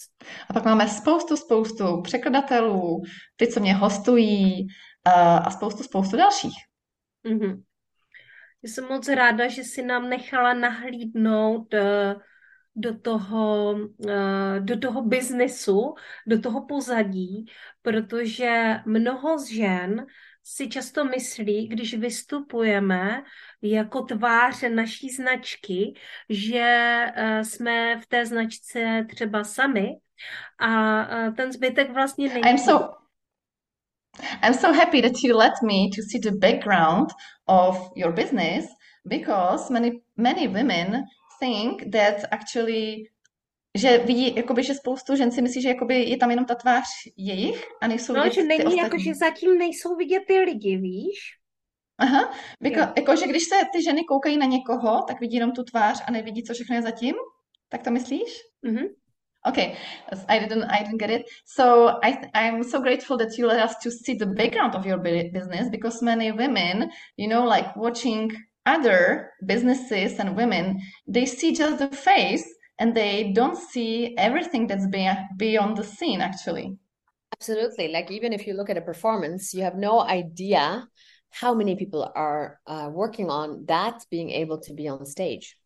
[0.49, 3.03] A pak máme spoustu, spoustu překladatelů,
[3.37, 4.67] ty, co mě hostují
[5.07, 6.55] uh, a spoustu, spoustu dalších.
[7.27, 7.63] Mm-hmm.
[8.63, 12.21] Jsem moc ráda, že si nám nechala nahlídnout uh,
[12.77, 15.95] do toho, uh, do toho biznesu,
[16.27, 17.47] do toho pozadí,
[17.83, 20.07] protože mnoho z žen
[20.45, 23.23] si často myslí, když vystupujeme
[23.63, 25.95] jako tvář naší značky,
[26.29, 29.89] že uh, jsme v té značce třeba sami
[30.59, 32.49] a uh, ten zbytek vlastně není.
[32.49, 32.95] I'm so,
[34.43, 37.09] I'm so happy that you let me to see the background
[37.47, 38.67] of your business
[39.05, 41.05] because many many women
[41.41, 43.15] think that actually
[43.79, 46.87] že vidí, jakoby, že spoustu žen si myslí, že jakoby je tam jenom ta tvář
[47.17, 50.77] jejich a nejsou no, vidět že není ty jako, že zatím nejsou vidět ty lidi,
[50.77, 51.19] víš?
[51.99, 55.65] Aha, jako, jako, že když se ty ženy koukají na někoho, tak vidí jenom tu
[55.65, 57.15] tvář a nevidí, co všechno je zatím?
[57.69, 58.43] Tak to myslíš?
[58.67, 58.89] Mm-hmm.
[59.47, 59.77] Okay,
[60.29, 61.27] I didn't, I didn't get it.
[61.45, 64.99] So I, I'm so grateful that you let us to see the background of your
[65.33, 68.33] business because many women, you know, like watching
[68.67, 72.47] other businesses and women, they see just the face
[72.79, 74.87] and they don't see everything that's
[75.37, 76.77] beyond the scene actually.
[77.33, 77.89] Absolutely.
[77.89, 80.87] Like even if you look at a performance, you have no idea
[81.31, 85.57] how many people are uh, working on that being able to be on stage.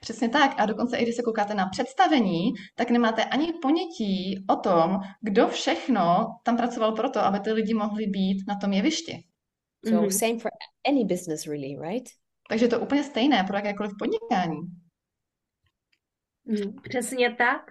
[0.00, 0.54] Přesně tak.
[0.58, 5.48] A dokonce i když se koukáte na představení, tak nemáte ani ponětí o tom, kdo
[5.48, 9.24] všechno tam pracoval pro to, aby ty lidi mohli být na tom jevišti.
[9.84, 10.10] So mm-hmm.
[10.10, 10.50] same for
[10.88, 12.08] any business really, right?
[12.48, 14.60] Takže to je úplně stejné pro jakékoliv podnikání.
[16.44, 17.70] Mm, přesně tak.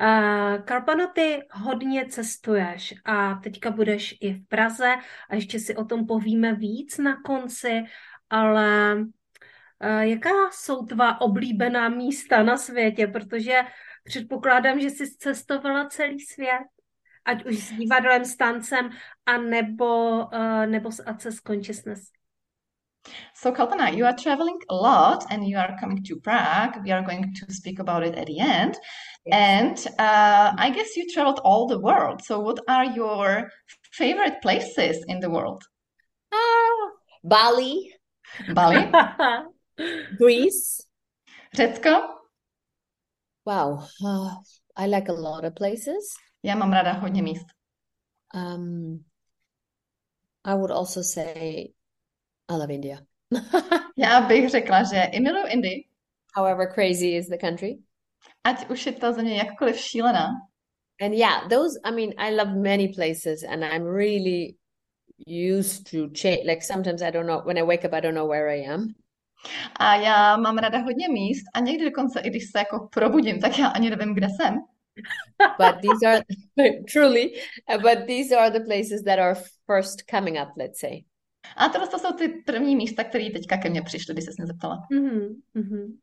[0.00, 4.94] Uh, Karpano, ty hodně cestuješ a teďka budeš i v Praze
[5.30, 7.82] a ještě si o tom povíme víc na konci,
[8.30, 13.60] ale uh, jaká jsou tvá oblíbená místa na světě, protože
[14.04, 16.66] předpokládám, že jsi cestovala celý svět,
[17.24, 18.90] ať už s divadlem, s tancem,
[19.26, 22.21] a nebo, uh, nebo s Access Consciousness.
[23.34, 26.76] So Kalpana, you are traveling a lot and you are coming to Prague.
[26.84, 28.76] We are going to speak about it at the end.
[29.26, 29.86] Yes.
[29.86, 32.22] And uh, I guess you traveled all the world.
[32.24, 33.50] So what are your
[33.92, 35.62] favorite places in the world?
[36.32, 36.90] Ah,
[37.24, 37.92] Bali.
[38.54, 38.90] Bali.
[40.18, 40.86] Greece.
[41.54, 42.02] Řecko.
[43.44, 43.88] Wow.
[44.04, 44.34] Uh,
[44.76, 46.14] I like a lot of places.
[46.42, 47.46] Já mám ráda hodně míst.
[48.34, 49.04] Um,
[50.44, 51.72] I would also say
[52.52, 52.98] I love India.
[53.96, 55.84] Já bych řekla, že i miluji Indii.
[56.34, 57.78] However crazy is the country.
[58.44, 60.28] Ať už je ta země jakkoliv šílená.
[61.00, 64.56] And yeah, those, I mean, I love many places and I'm really
[65.26, 66.44] used to change.
[66.46, 68.94] Like sometimes I don't know, when I wake up, I don't know where I am.
[69.76, 73.58] A já mám ráda hodně míst a někdy dokonce, i když se jako probudím, tak
[73.58, 74.60] já ani nevím, kde jsem.
[75.58, 76.22] but these are
[76.92, 77.32] truly,
[77.82, 79.34] but these are the places that are
[79.66, 81.04] first coming up, let's say.
[81.56, 84.46] A tohle to jsou ty první místa, které teďka ke mně přišly, když se mě
[84.46, 84.78] zeptala.
[84.92, 85.98] Mm-hmm.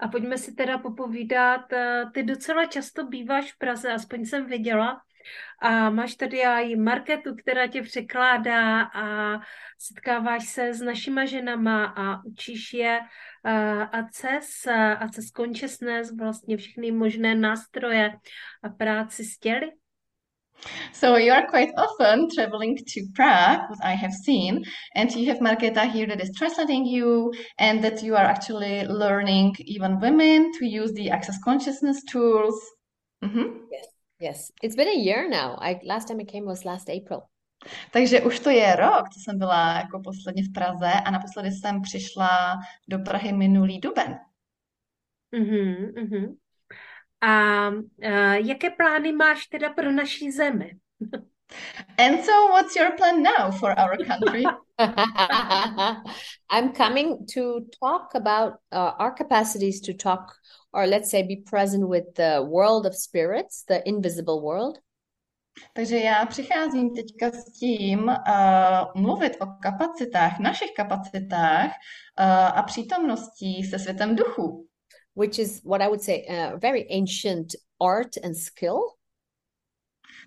[0.00, 1.72] A pojďme si teda popovídat.
[1.72, 5.00] Eh, ty docela často býváš v Praze, aspoň jsem viděla.
[5.58, 9.38] A máš tady i marketu, která tě překládá a
[9.78, 14.66] setkáváš se s našima ženama a učíš je uh, ACES,
[14.98, 18.18] ACES Consciousness, vlastně všechny možné nástroje
[18.62, 19.72] a práci s těly.
[20.92, 25.38] So you are quite often traveling to Prague, what I have seen, and you have
[25.38, 30.66] Marketa here that is translating you, and that you are actually learning even women to
[30.66, 32.54] use the access consciousness tools.
[33.24, 33.66] Mm-hmm.
[33.70, 33.86] Yes,
[34.20, 34.52] yes.
[34.62, 35.56] It's been a year now.
[35.60, 37.22] I last time I came was last April.
[37.90, 41.82] Takže už to je rok, co jsem byla jako posledně v Praze a naposledy jsem
[41.82, 42.56] přišla
[42.88, 44.18] do Prahy minulý duben.
[45.34, 46.36] Mm-hmm, mm-hmm.
[47.22, 50.70] A uh, jaké plány máš teda pro naší zemi?
[51.98, 54.44] And so what's your plan now for our country?
[56.50, 60.34] I'm coming to talk about uh, our capacities to talk
[60.72, 64.78] or let's say be present with the world of spirits, the invisible world.
[65.72, 73.64] Takže já přicházím teďka s tím uh, mluvit o kapacitách, našich kapacitách uh, a přítomností
[73.64, 74.66] se světem duchu.
[75.14, 78.78] Which is what I would say a very ancient art and skill.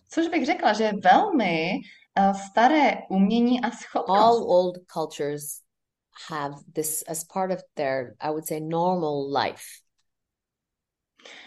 [0.09, 1.71] Což bych řekla, že je velmi
[2.19, 4.19] uh, staré umění a schopnost.
[4.19, 5.61] All old cultures
[6.29, 9.63] have this as part of their, I would say, normal life.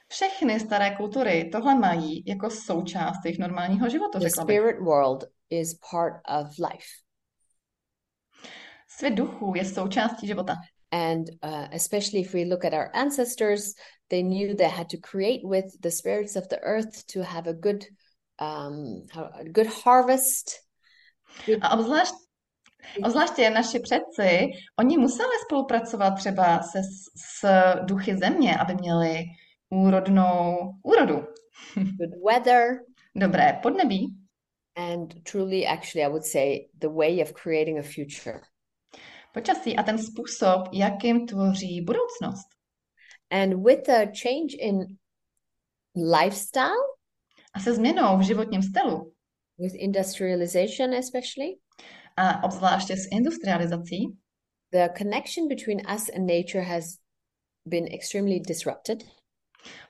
[0.09, 4.18] Všechny staré kultury tohle mají jako součást jejich normálního života.
[4.18, 6.87] The spirit world is part of life.
[8.88, 10.57] Svět duchů je součástí života.
[10.90, 13.74] And uh, especially if we look at our ancestors,
[14.11, 17.53] they knew they had to create with the spirits of the earth to have a
[17.53, 17.85] good,
[18.38, 20.61] um, a good harvest.
[21.46, 21.59] Good...
[21.62, 22.14] A obzvlášť,
[23.05, 26.81] obzvláště naši předci, oni museli spolupracovat třeba se
[27.16, 27.44] s
[27.85, 29.24] duchy země, aby měli
[29.70, 31.16] úrodnou úrodu.
[31.74, 32.81] Good weather.
[33.14, 34.16] Dobré podnebí.
[34.77, 38.40] And truly, actually, I would say the way of creating a future.
[39.34, 42.48] Počasí a ten způsob, jakým tvoří budoucnost.
[43.30, 44.86] And with a change in
[45.96, 46.84] lifestyle,
[47.54, 49.12] a se změnou v životním stylu,
[49.58, 51.58] with industrialization especially,
[52.16, 54.18] a obzvláště s industrializací,
[54.72, 56.85] the connection between us and nature has
[57.66, 58.98] been extremely disrupted.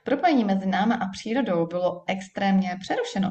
[0.03, 3.29] Propojení mezi náma a přírodou bylo extrémně přerušeno.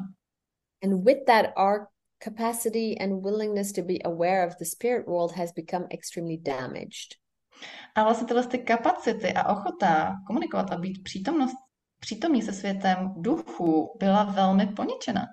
[0.84, 1.86] And with that our
[2.18, 7.14] capacity and willingness to be aware of the spirit world has become extremely damaged.
[7.94, 11.56] A vlastně tyhle ty kapacity a ochota komunikovat a být přítomnost,
[12.00, 15.26] přítomní se světem duchu byla velmi poničena.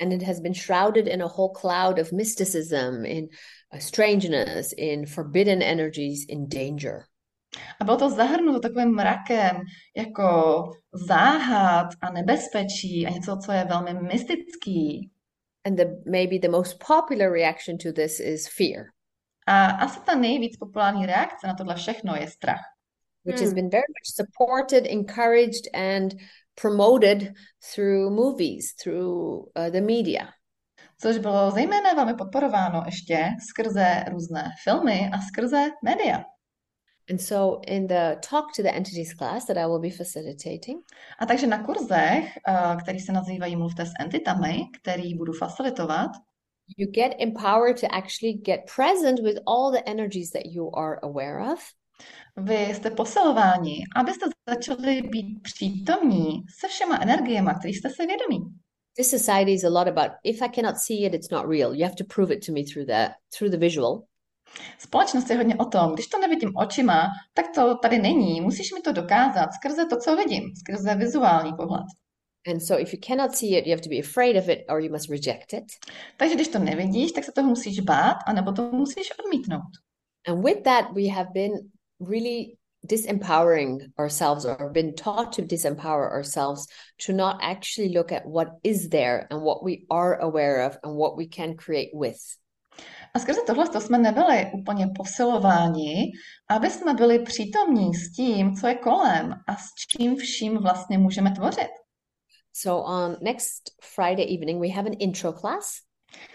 [0.00, 3.28] And it has been shrouded in a whole cloud of mysticism, in
[3.72, 7.04] uh, strangeness, in forbidden energies, in danger.
[7.80, 9.56] A bylo to zahrnuto takovým mrakem
[9.96, 15.10] jako záhad a nebezpečí a něco, co je velmi mystický.
[15.64, 18.92] And the maybe the most popular reaction to this is fear.
[19.46, 22.60] A asi ta nejvíc populární reakce na tohle všechno je strach.
[23.24, 23.54] which has Hmm.
[23.54, 26.14] been very much supported, encouraged, and
[26.54, 27.34] promoted
[27.74, 30.28] through movies, through uh, the media.
[31.00, 36.24] Což bylo zejména velmi podporováno ještě skrze různé filmy a skrze média.
[37.10, 40.80] And so, in the talk to the entities class that I will be facilitating,
[41.18, 46.10] A takže na kurzech, eh, který se nazývají Mluvte s entitami, který budu facilitovat,
[46.76, 51.52] you get empowered to actually get present with all the energies that you are aware
[51.52, 51.60] of.
[52.36, 58.38] vy jste posilováni, abyste začali být přítomní se všema energiemi, kterých jste si vědomí.
[58.96, 61.74] This society is a lot about if I cannot see it, it's not real.
[61.74, 64.06] You have to prove it to me through the through the visual.
[64.78, 68.80] Společnost je hodně o tom, když to nevidím očima, tak to tady není, musíš mi
[68.80, 71.86] to dokázat skrze to, co vidím, skrze vizuální pohled.
[72.46, 74.80] And so if you cannot see it, you have to be afraid of it or
[74.80, 75.64] you must reject it.
[76.16, 79.72] Takže když to nevidíš, tak se toho musíš bát, anebo to musíš odmítnout.
[80.26, 81.52] And with that, we have been
[82.00, 86.66] really disempowering ourselves or been taught to disempower ourselves
[87.06, 90.96] to not actually look at what is there and what we are aware of and
[90.96, 92.20] what we can create with.
[93.14, 96.12] A skrze tohle to jsme nebyli úplně posilováni,
[96.48, 101.30] aby jsme byli přítomní s tím, co je kolem a s čím vším vlastně můžeme
[101.30, 101.70] tvořit.
[102.52, 103.62] So on next
[103.94, 105.66] Friday evening, we have an intro class.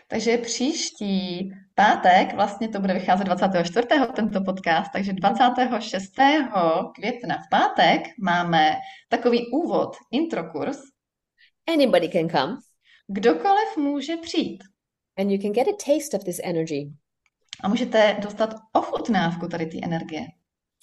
[0.08, 3.88] Takže příští pátek, vlastně to bude vycházet 24.
[4.16, 6.12] tento podcast, takže 26.
[6.96, 8.76] května v pátek máme
[9.10, 10.78] takový úvod, intro kurz.
[11.74, 12.58] Anybody can come
[13.08, 14.64] Kdokoliv může přijít
[15.18, 16.92] and you can get a taste of this energy.
[17.64, 20.22] a můžete dostat ochutnávku tady té energie.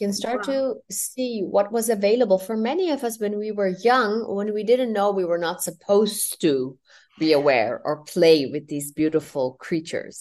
[0.01, 3.75] You can start to see what was available for many of us when we were
[3.85, 6.75] young, when we didn't know we were not supposed to
[7.21, 10.17] be aware or play with these beautiful creatures.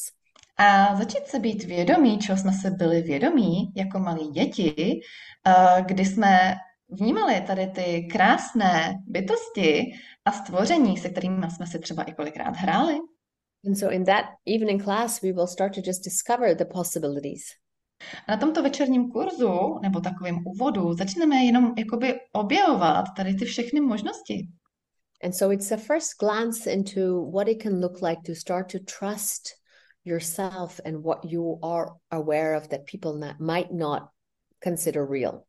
[0.58, 5.00] A začít se být vědomí, čeho jsme se byli vědomí jako malí děti,
[5.86, 6.56] kdy jsme
[6.90, 9.92] vnímali tady ty krásné bytosti
[10.26, 12.98] a stvoření, se kterými jsme si třeba i kolikrát hráli.
[13.66, 17.46] And so in that evening class, we will start to just discover the possibilities.
[18.28, 24.48] Na tomto večerním kurzu nebo takovým úvodu začneme jenom jakoby objevovat tady ty všechny možnosti.
[25.24, 28.80] And so it's a first glance into what it can look like to start to
[28.80, 29.56] trust
[30.06, 34.10] yourself and what you are aware of that people not, might not
[34.60, 35.46] consider real.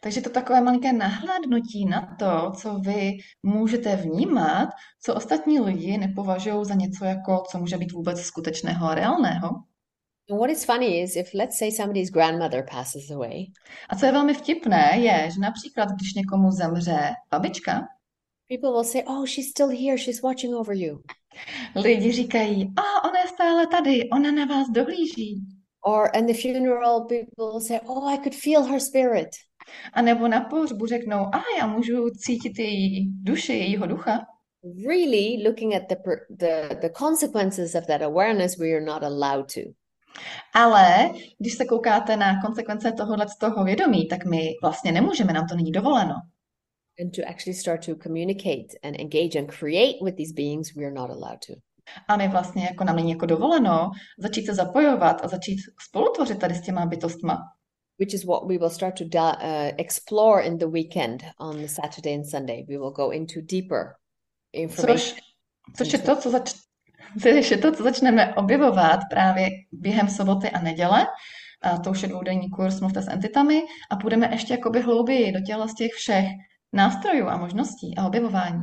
[0.00, 3.12] Takže to takové malinké nahlédnutí na to, co vy
[3.42, 4.68] můžete vnímat,
[5.02, 9.48] co ostatní lidi nepovažují za něco jako, co může být vůbec skutečného a reálného.
[10.30, 13.46] And what is funny is if, let's say, somebody's grandmother passes away,
[13.88, 17.88] A co je velmi vtipné, je, že například, když někomu zemře babička,
[18.48, 19.98] people will say, Oh, she's still here.
[19.98, 21.00] She's watching over you.
[21.76, 25.40] lidi říkají, a ona je stále tady, ona na vás dohlíží.
[25.84, 29.28] Or in the funeral, people will say, Oh, I could feel her spirit.
[29.92, 34.26] A nebo na pohřbu řeknou, a já můžu cítit její duši, jejího ducha.
[34.88, 35.96] Really looking at the,
[36.30, 39.60] the, the consequences of that awareness, we are not allowed to.
[40.54, 45.46] Ale když se koukáte na konsekvence tohohle z toho vědomí, tak my vlastně nemůžeme, nám
[45.46, 46.14] to není dovoleno.
[47.00, 50.94] And to actually start to communicate and engage and create with these beings, we are
[50.94, 51.54] not allowed to.
[52.08, 55.58] A my vlastně jako nám není jako dovoleno začít se zapojovat a začít
[55.88, 57.38] spolutvořit tady s těma bytostma.
[57.98, 62.14] Which is what we will start to uh, explore in the weekend on the Saturday
[62.14, 62.64] and Sunday.
[62.68, 63.96] We will go into deeper
[64.52, 65.16] information.
[65.76, 66.54] Což, což, je to, co zač,
[67.22, 71.06] což je to, co začneme objevovat právě během soboty a neděle.
[71.62, 75.40] A to už je dvoudenní kurz Mluvte s entitami a půjdeme ještě jakoby hlouběji do
[75.40, 76.26] těla z těch všech
[76.72, 78.62] nástrojů a možností a objevování.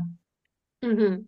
[0.86, 1.28] Mhm.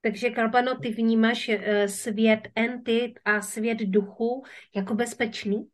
[0.00, 4.44] Takže Kalpano, ty vnímáš eh, svět entit a svět duchu
[4.74, 5.68] jako bezpečný?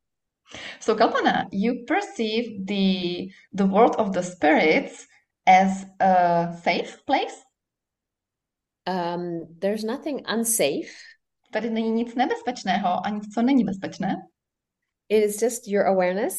[0.80, 5.06] So Kalpana, you perceive the, the world of the spirits
[5.46, 7.34] as a safe place?
[8.86, 10.90] Um, there's nothing unsafe.
[11.52, 14.16] Tady není nic nebezpečného a nic, co není bezpečné.
[15.08, 16.36] It is just your awareness,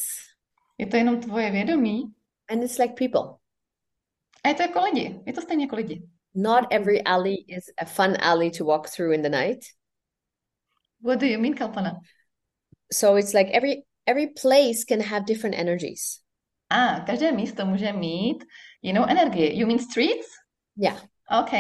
[0.78, 2.04] Je to jenom tvoje vědomí
[2.50, 3.38] and it's like people.
[4.44, 5.20] a je to jako lidi.
[5.26, 6.04] Je to stejně jako lidi.
[6.36, 9.60] Not every alley is a fun alley to walk through in the night.
[11.02, 12.00] What do you mean, Kalpana?
[12.94, 16.22] So it's like every every place can have different energies.
[16.70, 18.44] A každé místo může mít
[18.82, 19.60] jinou energii.
[19.60, 20.28] You mean streets?
[20.78, 21.04] Yeah.
[21.42, 21.52] OK.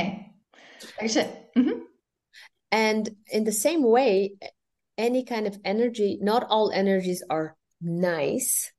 [0.99, 1.81] Takže, mhm.
[2.71, 4.29] And in the same way,
[4.97, 8.75] any kind of energy, not all energies are nice,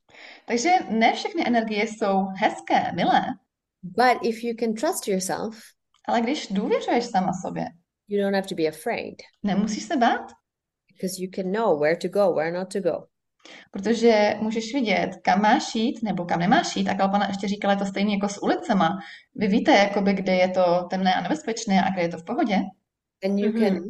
[0.46, 3.22] Takže ne všechny energie jsou hezké, milé,
[3.82, 5.58] but if you can trust yourself,
[6.08, 7.64] ale když důvěřuješ sama sobě,
[8.08, 10.32] you don't have to be afraid nemusíš se bát,
[10.92, 13.06] because you can know where to go, where not to go.
[13.70, 16.88] Protože můžeš vidět, kam máš jít nebo kam nemáš jít.
[16.88, 18.98] A Kalpana ještě říkala, je to stejné jako s ulicema.
[19.34, 22.56] Vy víte, jakoby, kde je to temné a nebezpečné a kde je to v pohodě.
[23.24, 23.60] And you Mhm.
[23.60, 23.80] can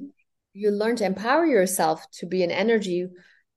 [0.54, 3.08] you learn to empower yourself to be an energy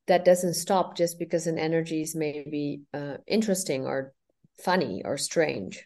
[0.06, 4.12] that doesn't stop just because an energy is maybe uh, interesting or
[4.62, 5.78] funny or strange.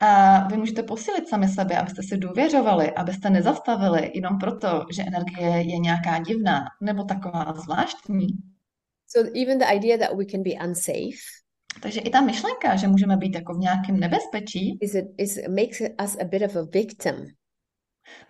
[0.00, 5.48] A vy můžete posílit sami sebe, abyste si důvěřovali, abyste nezastavili jenom proto, že energie
[5.72, 8.26] je nějaká divná nebo taková zvláštní.
[9.06, 11.18] So even the idea that we can be unsafe
[11.82, 15.80] Takže i ta myšlenka, že můžeme být jako v nějakém nebezpečí, is it is makes
[16.04, 17.26] us a bit of a victim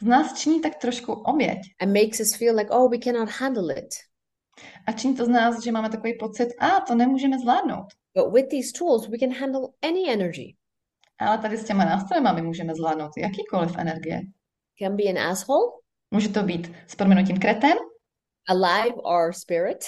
[0.00, 1.58] z nás činí tak trošku oběť.
[1.80, 3.94] and makes us feel like oh we cannot handle it.
[4.86, 7.86] A činí to z nás, že máme takový pocit, a to nemůžeme zvládnout.
[8.14, 10.56] But with these tools we can handle any energy.
[11.18, 14.20] Ale tady s těma nástrojema my můžeme zvládnout jakýkoliv energie.
[14.78, 15.72] Can be an asshole,
[16.10, 17.78] Může to být s proměnutím kreten,
[18.48, 19.84] alive or spirit,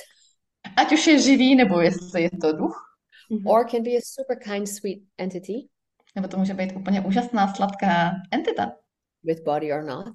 [0.76, 2.84] ať už je živý, nebo jestli je to duch,
[3.30, 3.46] Mhm.
[3.46, 5.68] or can be a super kind sweet entity
[6.16, 8.72] nebo to může být úplně úžasná, sladká entita
[9.24, 10.14] with body or not.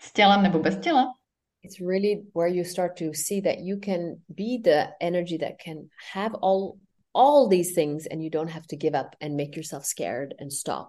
[0.00, 1.14] s tělem nebo bez těla.
[1.62, 5.76] it's really where you start to see that you can be the energy that can
[6.14, 6.72] have all
[7.14, 10.52] all these things and you don't have to give up and make yourself scared and
[10.52, 10.88] stop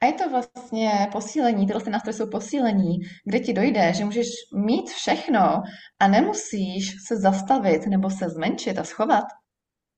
[0.00, 4.26] A je to vlastně posílení, tyhle ty nástroje jsou posílení, kde ti dojde, že můžeš
[4.54, 5.62] mít všechno
[5.98, 9.24] a nemusíš se zastavit nebo se zmenšit a schovat.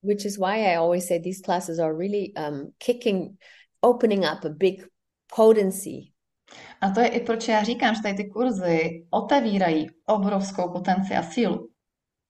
[0.05, 3.39] which is why i always say these classes are really um, kicking
[3.81, 4.83] opening up a big
[5.37, 6.13] potency
[6.81, 11.23] A to je i proč já říkám, že tady ty kurzy otevírají obrovskou potenci a
[11.23, 11.69] sílu.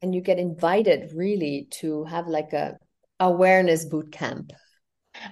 [0.02, 2.72] and you get invited really to have like a
[3.18, 4.52] awareness boot camp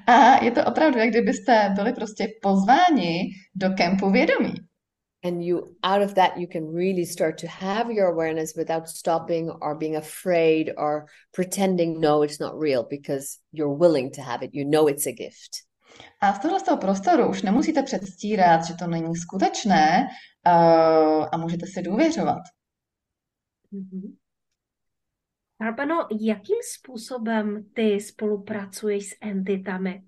[0.07, 4.55] A je to opravdu, jak kdybyste byli prostě pozváni do kempu vědomí.
[5.23, 9.51] and you out of that you can really start to have your awareness without stopping
[9.61, 14.51] or being afraid or pretending no it's not real because you're willing to have it
[14.55, 15.67] you know it's a gift
[16.21, 20.09] A z tohohle z toho prostoru už nemusíte předstírat, že to není skutečné
[20.47, 22.43] uh, a můžete si důvěřovat.
[23.71, 24.17] Mhm.
[25.61, 30.03] Albano, jakým způsobem ty spolupracuješ s entitami?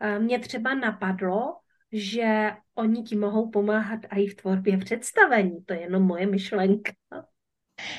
[0.00, 1.56] Eh, Mně třeba napadlo,
[1.92, 5.64] že oni ti mohou pomáhat i v tvorbě představení.
[5.64, 6.92] To je jenom moje myšlenka.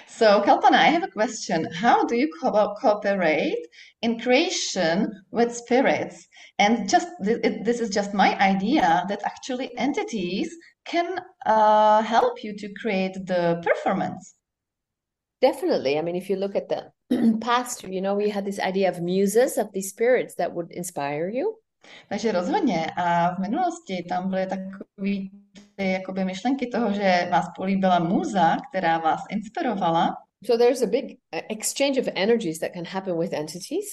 [0.07, 1.67] So, Kalpana, I have a question.
[1.73, 3.61] How do you co- cooperate
[4.01, 6.27] in creation with spirits?
[6.59, 10.49] And just th- this is just my idea that actually entities
[10.91, 11.05] can
[11.45, 14.36] uh, help you to create the performance.
[15.41, 15.99] Definitely.
[15.99, 19.01] I mean, if you look at the past, you know, we had this idea of
[19.01, 21.57] muses, of these spirits that would inspire you.
[22.09, 22.85] Takže rozhodně.
[22.97, 25.11] A v minulosti tam byly takové
[25.75, 30.17] ty jakoby myšlenky toho, že vás políbila muza, která vás inspirovala.
[30.45, 33.85] So there's a big uh, exchange of energies that can happen with entities.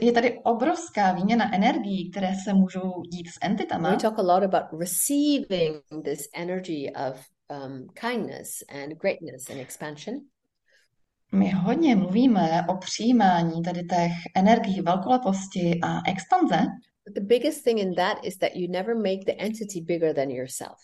[0.00, 3.90] Je tady obrovská výměna energií, které se můžou dít s entitama.
[3.90, 10.14] We talk a lot about receiving this energy of um, kindness and greatness and expansion.
[11.32, 16.66] My hodně mluvíme o přijímání tady těch energií velkoleposti a expanze,
[17.04, 20.30] But the biggest thing in that is that you never make the entity bigger than
[20.30, 20.78] yourself.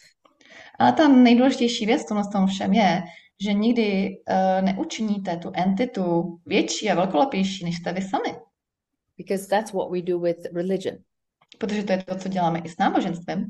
[0.78, 3.02] ale ta nejdůležitější věc v tom všem je,
[3.40, 8.34] že nikdy uh, neučiníte tu entitu větší a velkolepější, než jste vy sami.
[9.16, 10.96] Because that's what we do with religion.
[11.58, 13.46] Protože to je to, co děláme i s náboženstvím.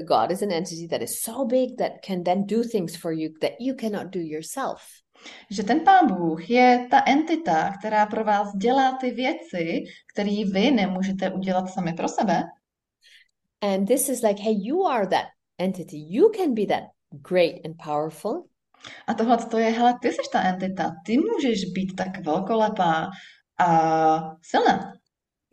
[0.00, 3.12] The God is an entity that is so big that can then do things for
[3.12, 4.80] you that you cannot do yourself.
[5.50, 10.70] Že ten pán Bůh je ta entita, která pro vás dělá ty věci, které vy
[10.70, 12.42] nemůžete udělat sami pro sebe.
[13.60, 15.26] And this is like, hey, you are that
[15.58, 15.98] entity.
[16.08, 18.48] You can be that great and powerful.
[19.06, 23.10] A tohle to je, hele, ty jsi ta entita, ty můžeš být tak velkolepá
[23.58, 24.92] a silná.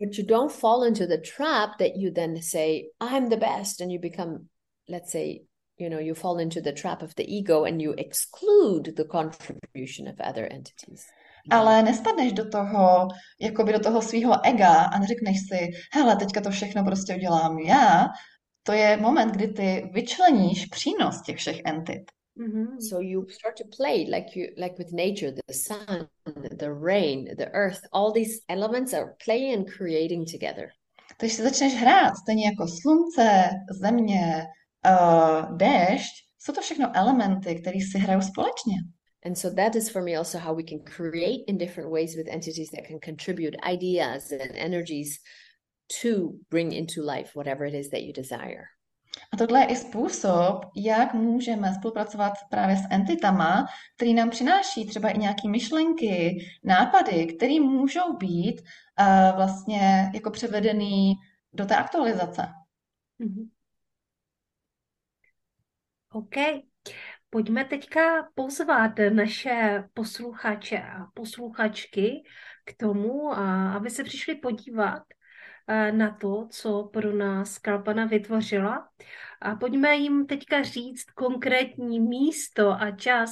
[0.00, 3.80] But you don't fall into the trap that you then say, I'm the best.
[3.80, 4.48] And you become,
[4.88, 5.42] let's say,
[5.76, 10.06] you know, you fall into the trap of the ego and you exclude the contribution
[10.08, 11.06] of other entities.
[11.50, 13.08] Ale nespadneš do toho,
[13.40, 18.08] jakoby do toho svého ega a neřekneš si, hele, teďka to všechno prostě udělám já.
[18.62, 22.10] To je moment, kdy ty vyčleníš přínos těch všech entit.
[22.38, 22.80] Mhm.
[22.80, 26.08] So you start to play like you like with nature, the sun,
[26.58, 30.70] the rain, the earth, all these elements are playing and creating together.
[31.18, 34.46] Takže si začneš hrát, stejně jako slunce, země,
[34.86, 35.58] uh,
[36.38, 38.74] jsou to všechno elementy, které si hrajou společně.
[39.24, 42.28] And so that is for me also how we can create in different ways with
[42.28, 45.18] entities that can contribute ideas and energies
[46.02, 48.77] to bring into life whatever it is that you desire.
[49.32, 53.66] A tohle je i způsob, jak můžeme spolupracovat právě s entitama,
[53.96, 61.14] který nám přináší třeba i nějaké myšlenky, nápady, které můžou být uh, vlastně jako převedený
[61.52, 62.48] do té aktualizace.
[63.20, 63.48] Mm-hmm.
[66.12, 66.34] OK.
[67.30, 72.22] Pojďme teďka pozvat naše posluchače a posluchačky
[72.64, 73.32] k tomu,
[73.76, 75.02] aby se přišli podívat
[75.90, 78.88] na to, co pro nás Kalpana vytvořila.
[79.40, 83.30] A pojďme jim teďka říct konkrétní místo a čas,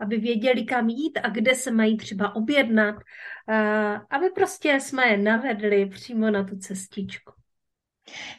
[0.00, 2.94] aby věděli, kam jít a kde se mají třeba objednat,
[3.48, 7.32] eh, aby prostě jsme je navedli přímo na tu cestičku.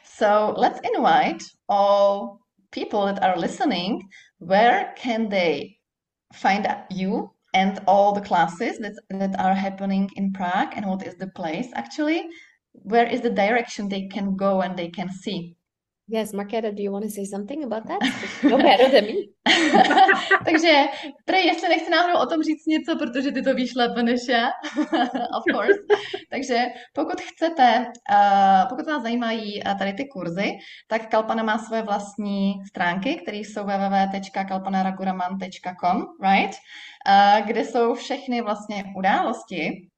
[0.04, 2.38] So let's invite all
[2.70, 4.02] people that are listening,
[4.40, 5.76] where can they
[6.34, 11.16] find you and all the classes that, that are happening in Prague and what is
[11.16, 12.28] the place actually?
[12.84, 15.56] Where is the direction they can go and they can see?
[16.08, 18.00] Yes, Marketa, do you want to say something about that?
[18.44, 19.14] No better than me.
[20.44, 20.86] Takže,
[21.24, 24.46] prej, jestli nechci náhodou o tom říct něco, protože ty to víš lépe než já,
[25.38, 25.78] of course.
[26.30, 30.52] Takže pokud chcete, uh, pokud vás zajímají uh, tady ty kurzy,
[30.88, 36.56] tak Kalpana má svoje vlastní stránky, které jsou www.kalpanaraguraman.com, right?
[37.08, 39.88] Uh, kde jsou všechny vlastně události,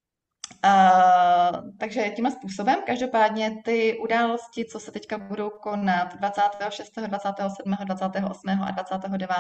[0.64, 8.51] Uh, takže tímhle způsobem, každopádně ty události, co se teďka budou konat 26., 27., 28.
[8.62, 9.36] a 29.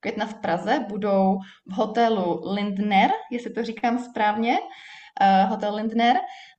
[0.00, 4.58] května v Praze, budou v hotelu Lindner, jestli to říkám správně,
[5.48, 6.16] hotel Lindner.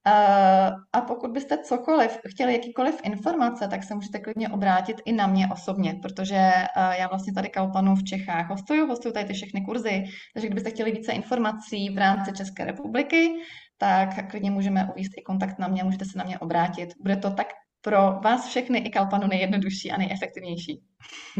[0.08, 5.28] Uh, a pokud byste cokoliv, chtěli jakýkoliv informace, tak se můžete klidně obrátit i na
[5.28, 9.66] mě osobně, protože uh, já vlastně tady Kalpanu v Čechách hostuju, hostuju tady ty všechny
[9.66, 13.36] kurzy, takže kdybyste chtěli více informací v rámci České republiky,
[13.78, 16.90] tak klidně můžeme uvést i kontakt na mě, můžete se na mě obrátit.
[17.02, 17.48] Bude to tak
[17.82, 20.82] pro vás všechny i Kalpanu nejjednodušší a nejefektivnější.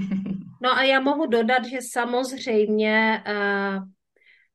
[0.62, 3.84] no a já mohu dodat, že samozřejmě uh,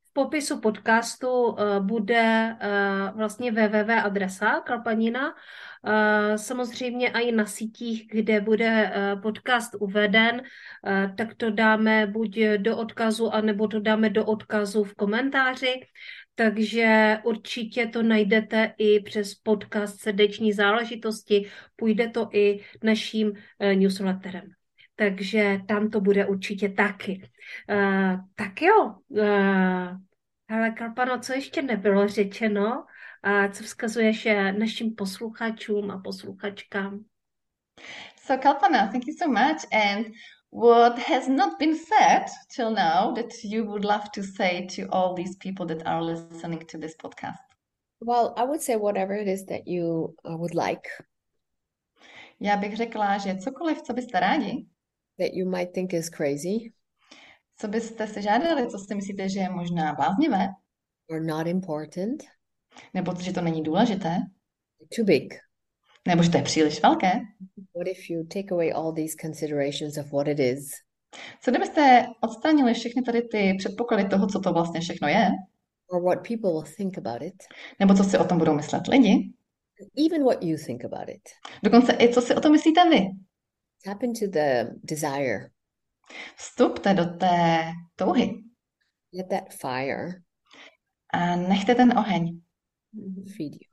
[0.09, 5.33] v popisu podcastu uh, bude uh, vlastně www adresa Kalpanina,
[6.35, 10.41] samozřejmě i na sítích, kde bude podcast uveden,
[11.17, 15.81] tak to dáme buď do odkazu, anebo to dáme do odkazu v komentáři
[16.35, 23.33] takže určitě to najdete i přes podcast Srdeční záležitosti, půjde to i naším
[23.75, 24.58] newsletterem.
[24.99, 27.29] Takže tam to bude určitě taky.
[27.69, 29.97] Uh, tak jo, uh,
[30.49, 32.85] ale Kalpano, co ještě nebylo řečeno,
[33.23, 34.27] a co vzkazuješ
[34.57, 37.05] našim posluchačům a posluchačkám?
[38.15, 40.07] So Kalpana, thank you so much and
[40.51, 42.25] what has not been said
[42.55, 46.65] till now that you would love to say to all these people that are listening
[46.71, 47.47] to this podcast?
[48.01, 50.89] Well, I would say whatever it is that you uh, would like.
[52.39, 54.65] Já bych řekla, že cokoliv, co byste rádi.
[55.19, 56.73] That you might think is crazy.
[57.57, 60.47] Co byste si žádali, co si myslíte, že je možná bláznivé.
[61.09, 62.23] Or not important.
[62.93, 64.17] Nebo že to není důležité.
[64.95, 65.33] Too big.
[66.07, 67.11] Nebo že to je příliš velké.
[67.75, 70.69] What if you take away all these considerations of what it is?
[71.41, 75.29] Co kdybyste odstranili všechny tady ty předpoklady toho, co to vlastně všechno je?
[75.87, 77.43] Or what people will think about it?
[77.79, 79.33] Nebo co si o tom budou myslet lidi?
[80.05, 81.21] Even what you think about it.
[81.63, 83.07] Dokonce i co si o tom myslíte vy?
[83.83, 85.51] Tap into the desire.
[86.35, 88.43] Vstupte do té touhy.
[89.13, 90.23] Let that fire.
[91.13, 92.41] A nechte ten oheň.
[93.37, 93.69] Feed you.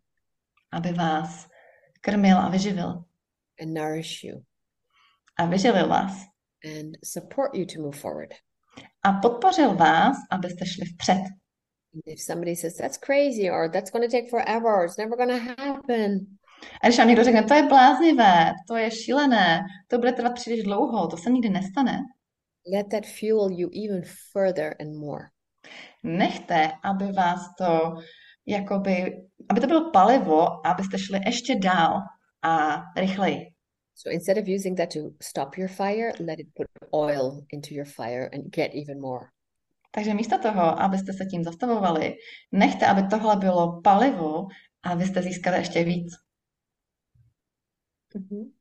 [0.72, 1.48] Aby vás
[2.00, 3.04] krmil a vyživil.
[3.61, 4.44] And nourish you.
[5.38, 6.12] A vyživil vás.
[6.64, 8.34] And support you to move forward.
[9.02, 11.22] A podpořil vás, abyste šli vpřed.
[12.07, 15.62] If somebody says that's crazy or that's going to take forever, it's never going to
[15.62, 16.38] happen.
[16.82, 20.62] A když vám někdo řekne, to je bláznivé, to je šílené, to bude trvat příliš
[20.62, 21.98] dlouho, to se nikdy nestane.
[22.74, 24.02] Let that fuel you even
[24.32, 25.24] further and more.
[26.02, 27.94] Nechte, aby vás to
[28.46, 29.16] jakoby,
[29.48, 32.00] aby to bylo palivo, abyste šli ještě dál
[32.42, 33.38] a rychleji.
[33.94, 37.86] So instead of using that to stop your fire, let it put oil into your
[37.86, 39.26] fire and get even more.
[39.90, 42.14] Takže místo toho, abyste se tím zastavovali,
[42.52, 44.46] nechte, aby tohle bylo palivo
[44.82, 46.25] a vy jste získali ještě víc.
[48.16, 48.52] Mm-hmm.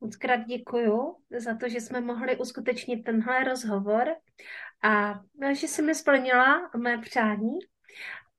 [0.00, 4.16] Moc krát děkuju za to, že jsme mohli uskutečnit tenhle rozhovor
[4.82, 5.20] a
[5.52, 7.58] že jsi mi splnila mé přání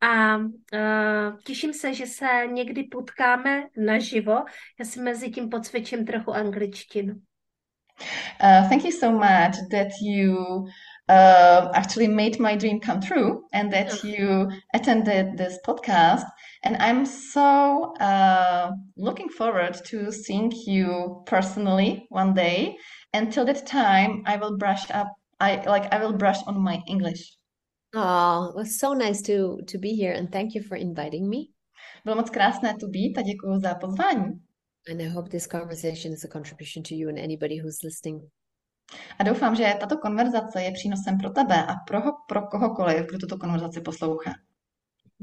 [0.01, 4.45] a uh, těším se, že se někdy potkáme naživo.
[4.79, 7.13] Já si mezi tím podsvědčím trochu angličtinu.
[7.13, 10.35] Uh, thank you so much that you
[11.07, 16.25] uh, actually made my dream come true and that you attended this podcast.
[16.63, 22.77] And I'm so uh, looking forward to seeing you personally one day.
[23.13, 25.07] Until that time, I will brush up.
[25.39, 27.37] I like I will brush on my English.
[27.93, 31.47] Oh, it was so nice to to be here and thank you for inviting me.
[32.05, 34.41] Bylo moc krásné tu být a děkuji za pozvání.
[34.91, 38.21] And I hope this conversation is a contribution to you and anybody who's listening.
[39.19, 43.37] A doufám, že tato konverzace je přínosem pro tebe a pro, pro kohokoliv, kdo tuto
[43.37, 44.31] konverzaci poslouchá.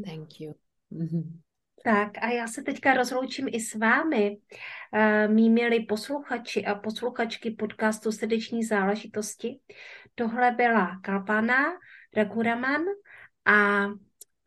[0.04, 0.54] Thank you.
[0.92, 1.40] Mm-hmm.
[1.84, 7.50] Tak a já se teďka rozloučím i s vámi, uh, mý milí posluchači a posluchačky
[7.50, 9.60] podcastu Srdeční záležitosti.
[10.14, 11.64] Tohle byla Kalpana
[12.16, 12.82] Raguraman
[13.44, 13.86] a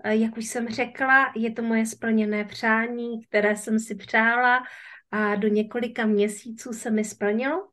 [0.09, 4.63] jak už jsem řekla, je to moje splněné přání, které jsem si přála
[5.11, 7.67] a do několika měsíců se mi splnilo.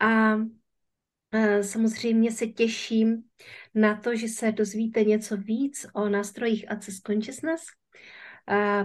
[0.00, 0.36] A
[1.60, 3.22] samozřejmě se těším
[3.74, 7.62] na to, že se dozvíte něco víc o nástrojích Access Consciousness.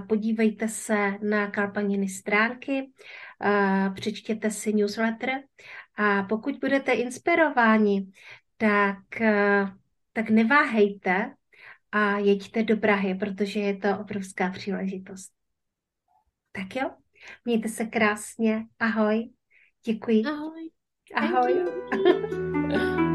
[0.09, 2.91] Podívejte se na Kalpaniny stránky,
[3.95, 5.29] přečtěte si newsletter
[5.95, 8.11] a pokud budete inspirováni,
[8.57, 8.97] tak,
[10.13, 11.33] tak neváhejte
[11.91, 15.31] a jeďte do Prahy, protože je to obrovská příležitost.
[16.51, 16.91] Tak jo,
[17.45, 18.65] mějte se krásně.
[18.79, 19.29] Ahoj.
[19.85, 20.23] Děkuji.
[20.25, 20.76] Ahoj.
[21.16, 21.53] Ahoj.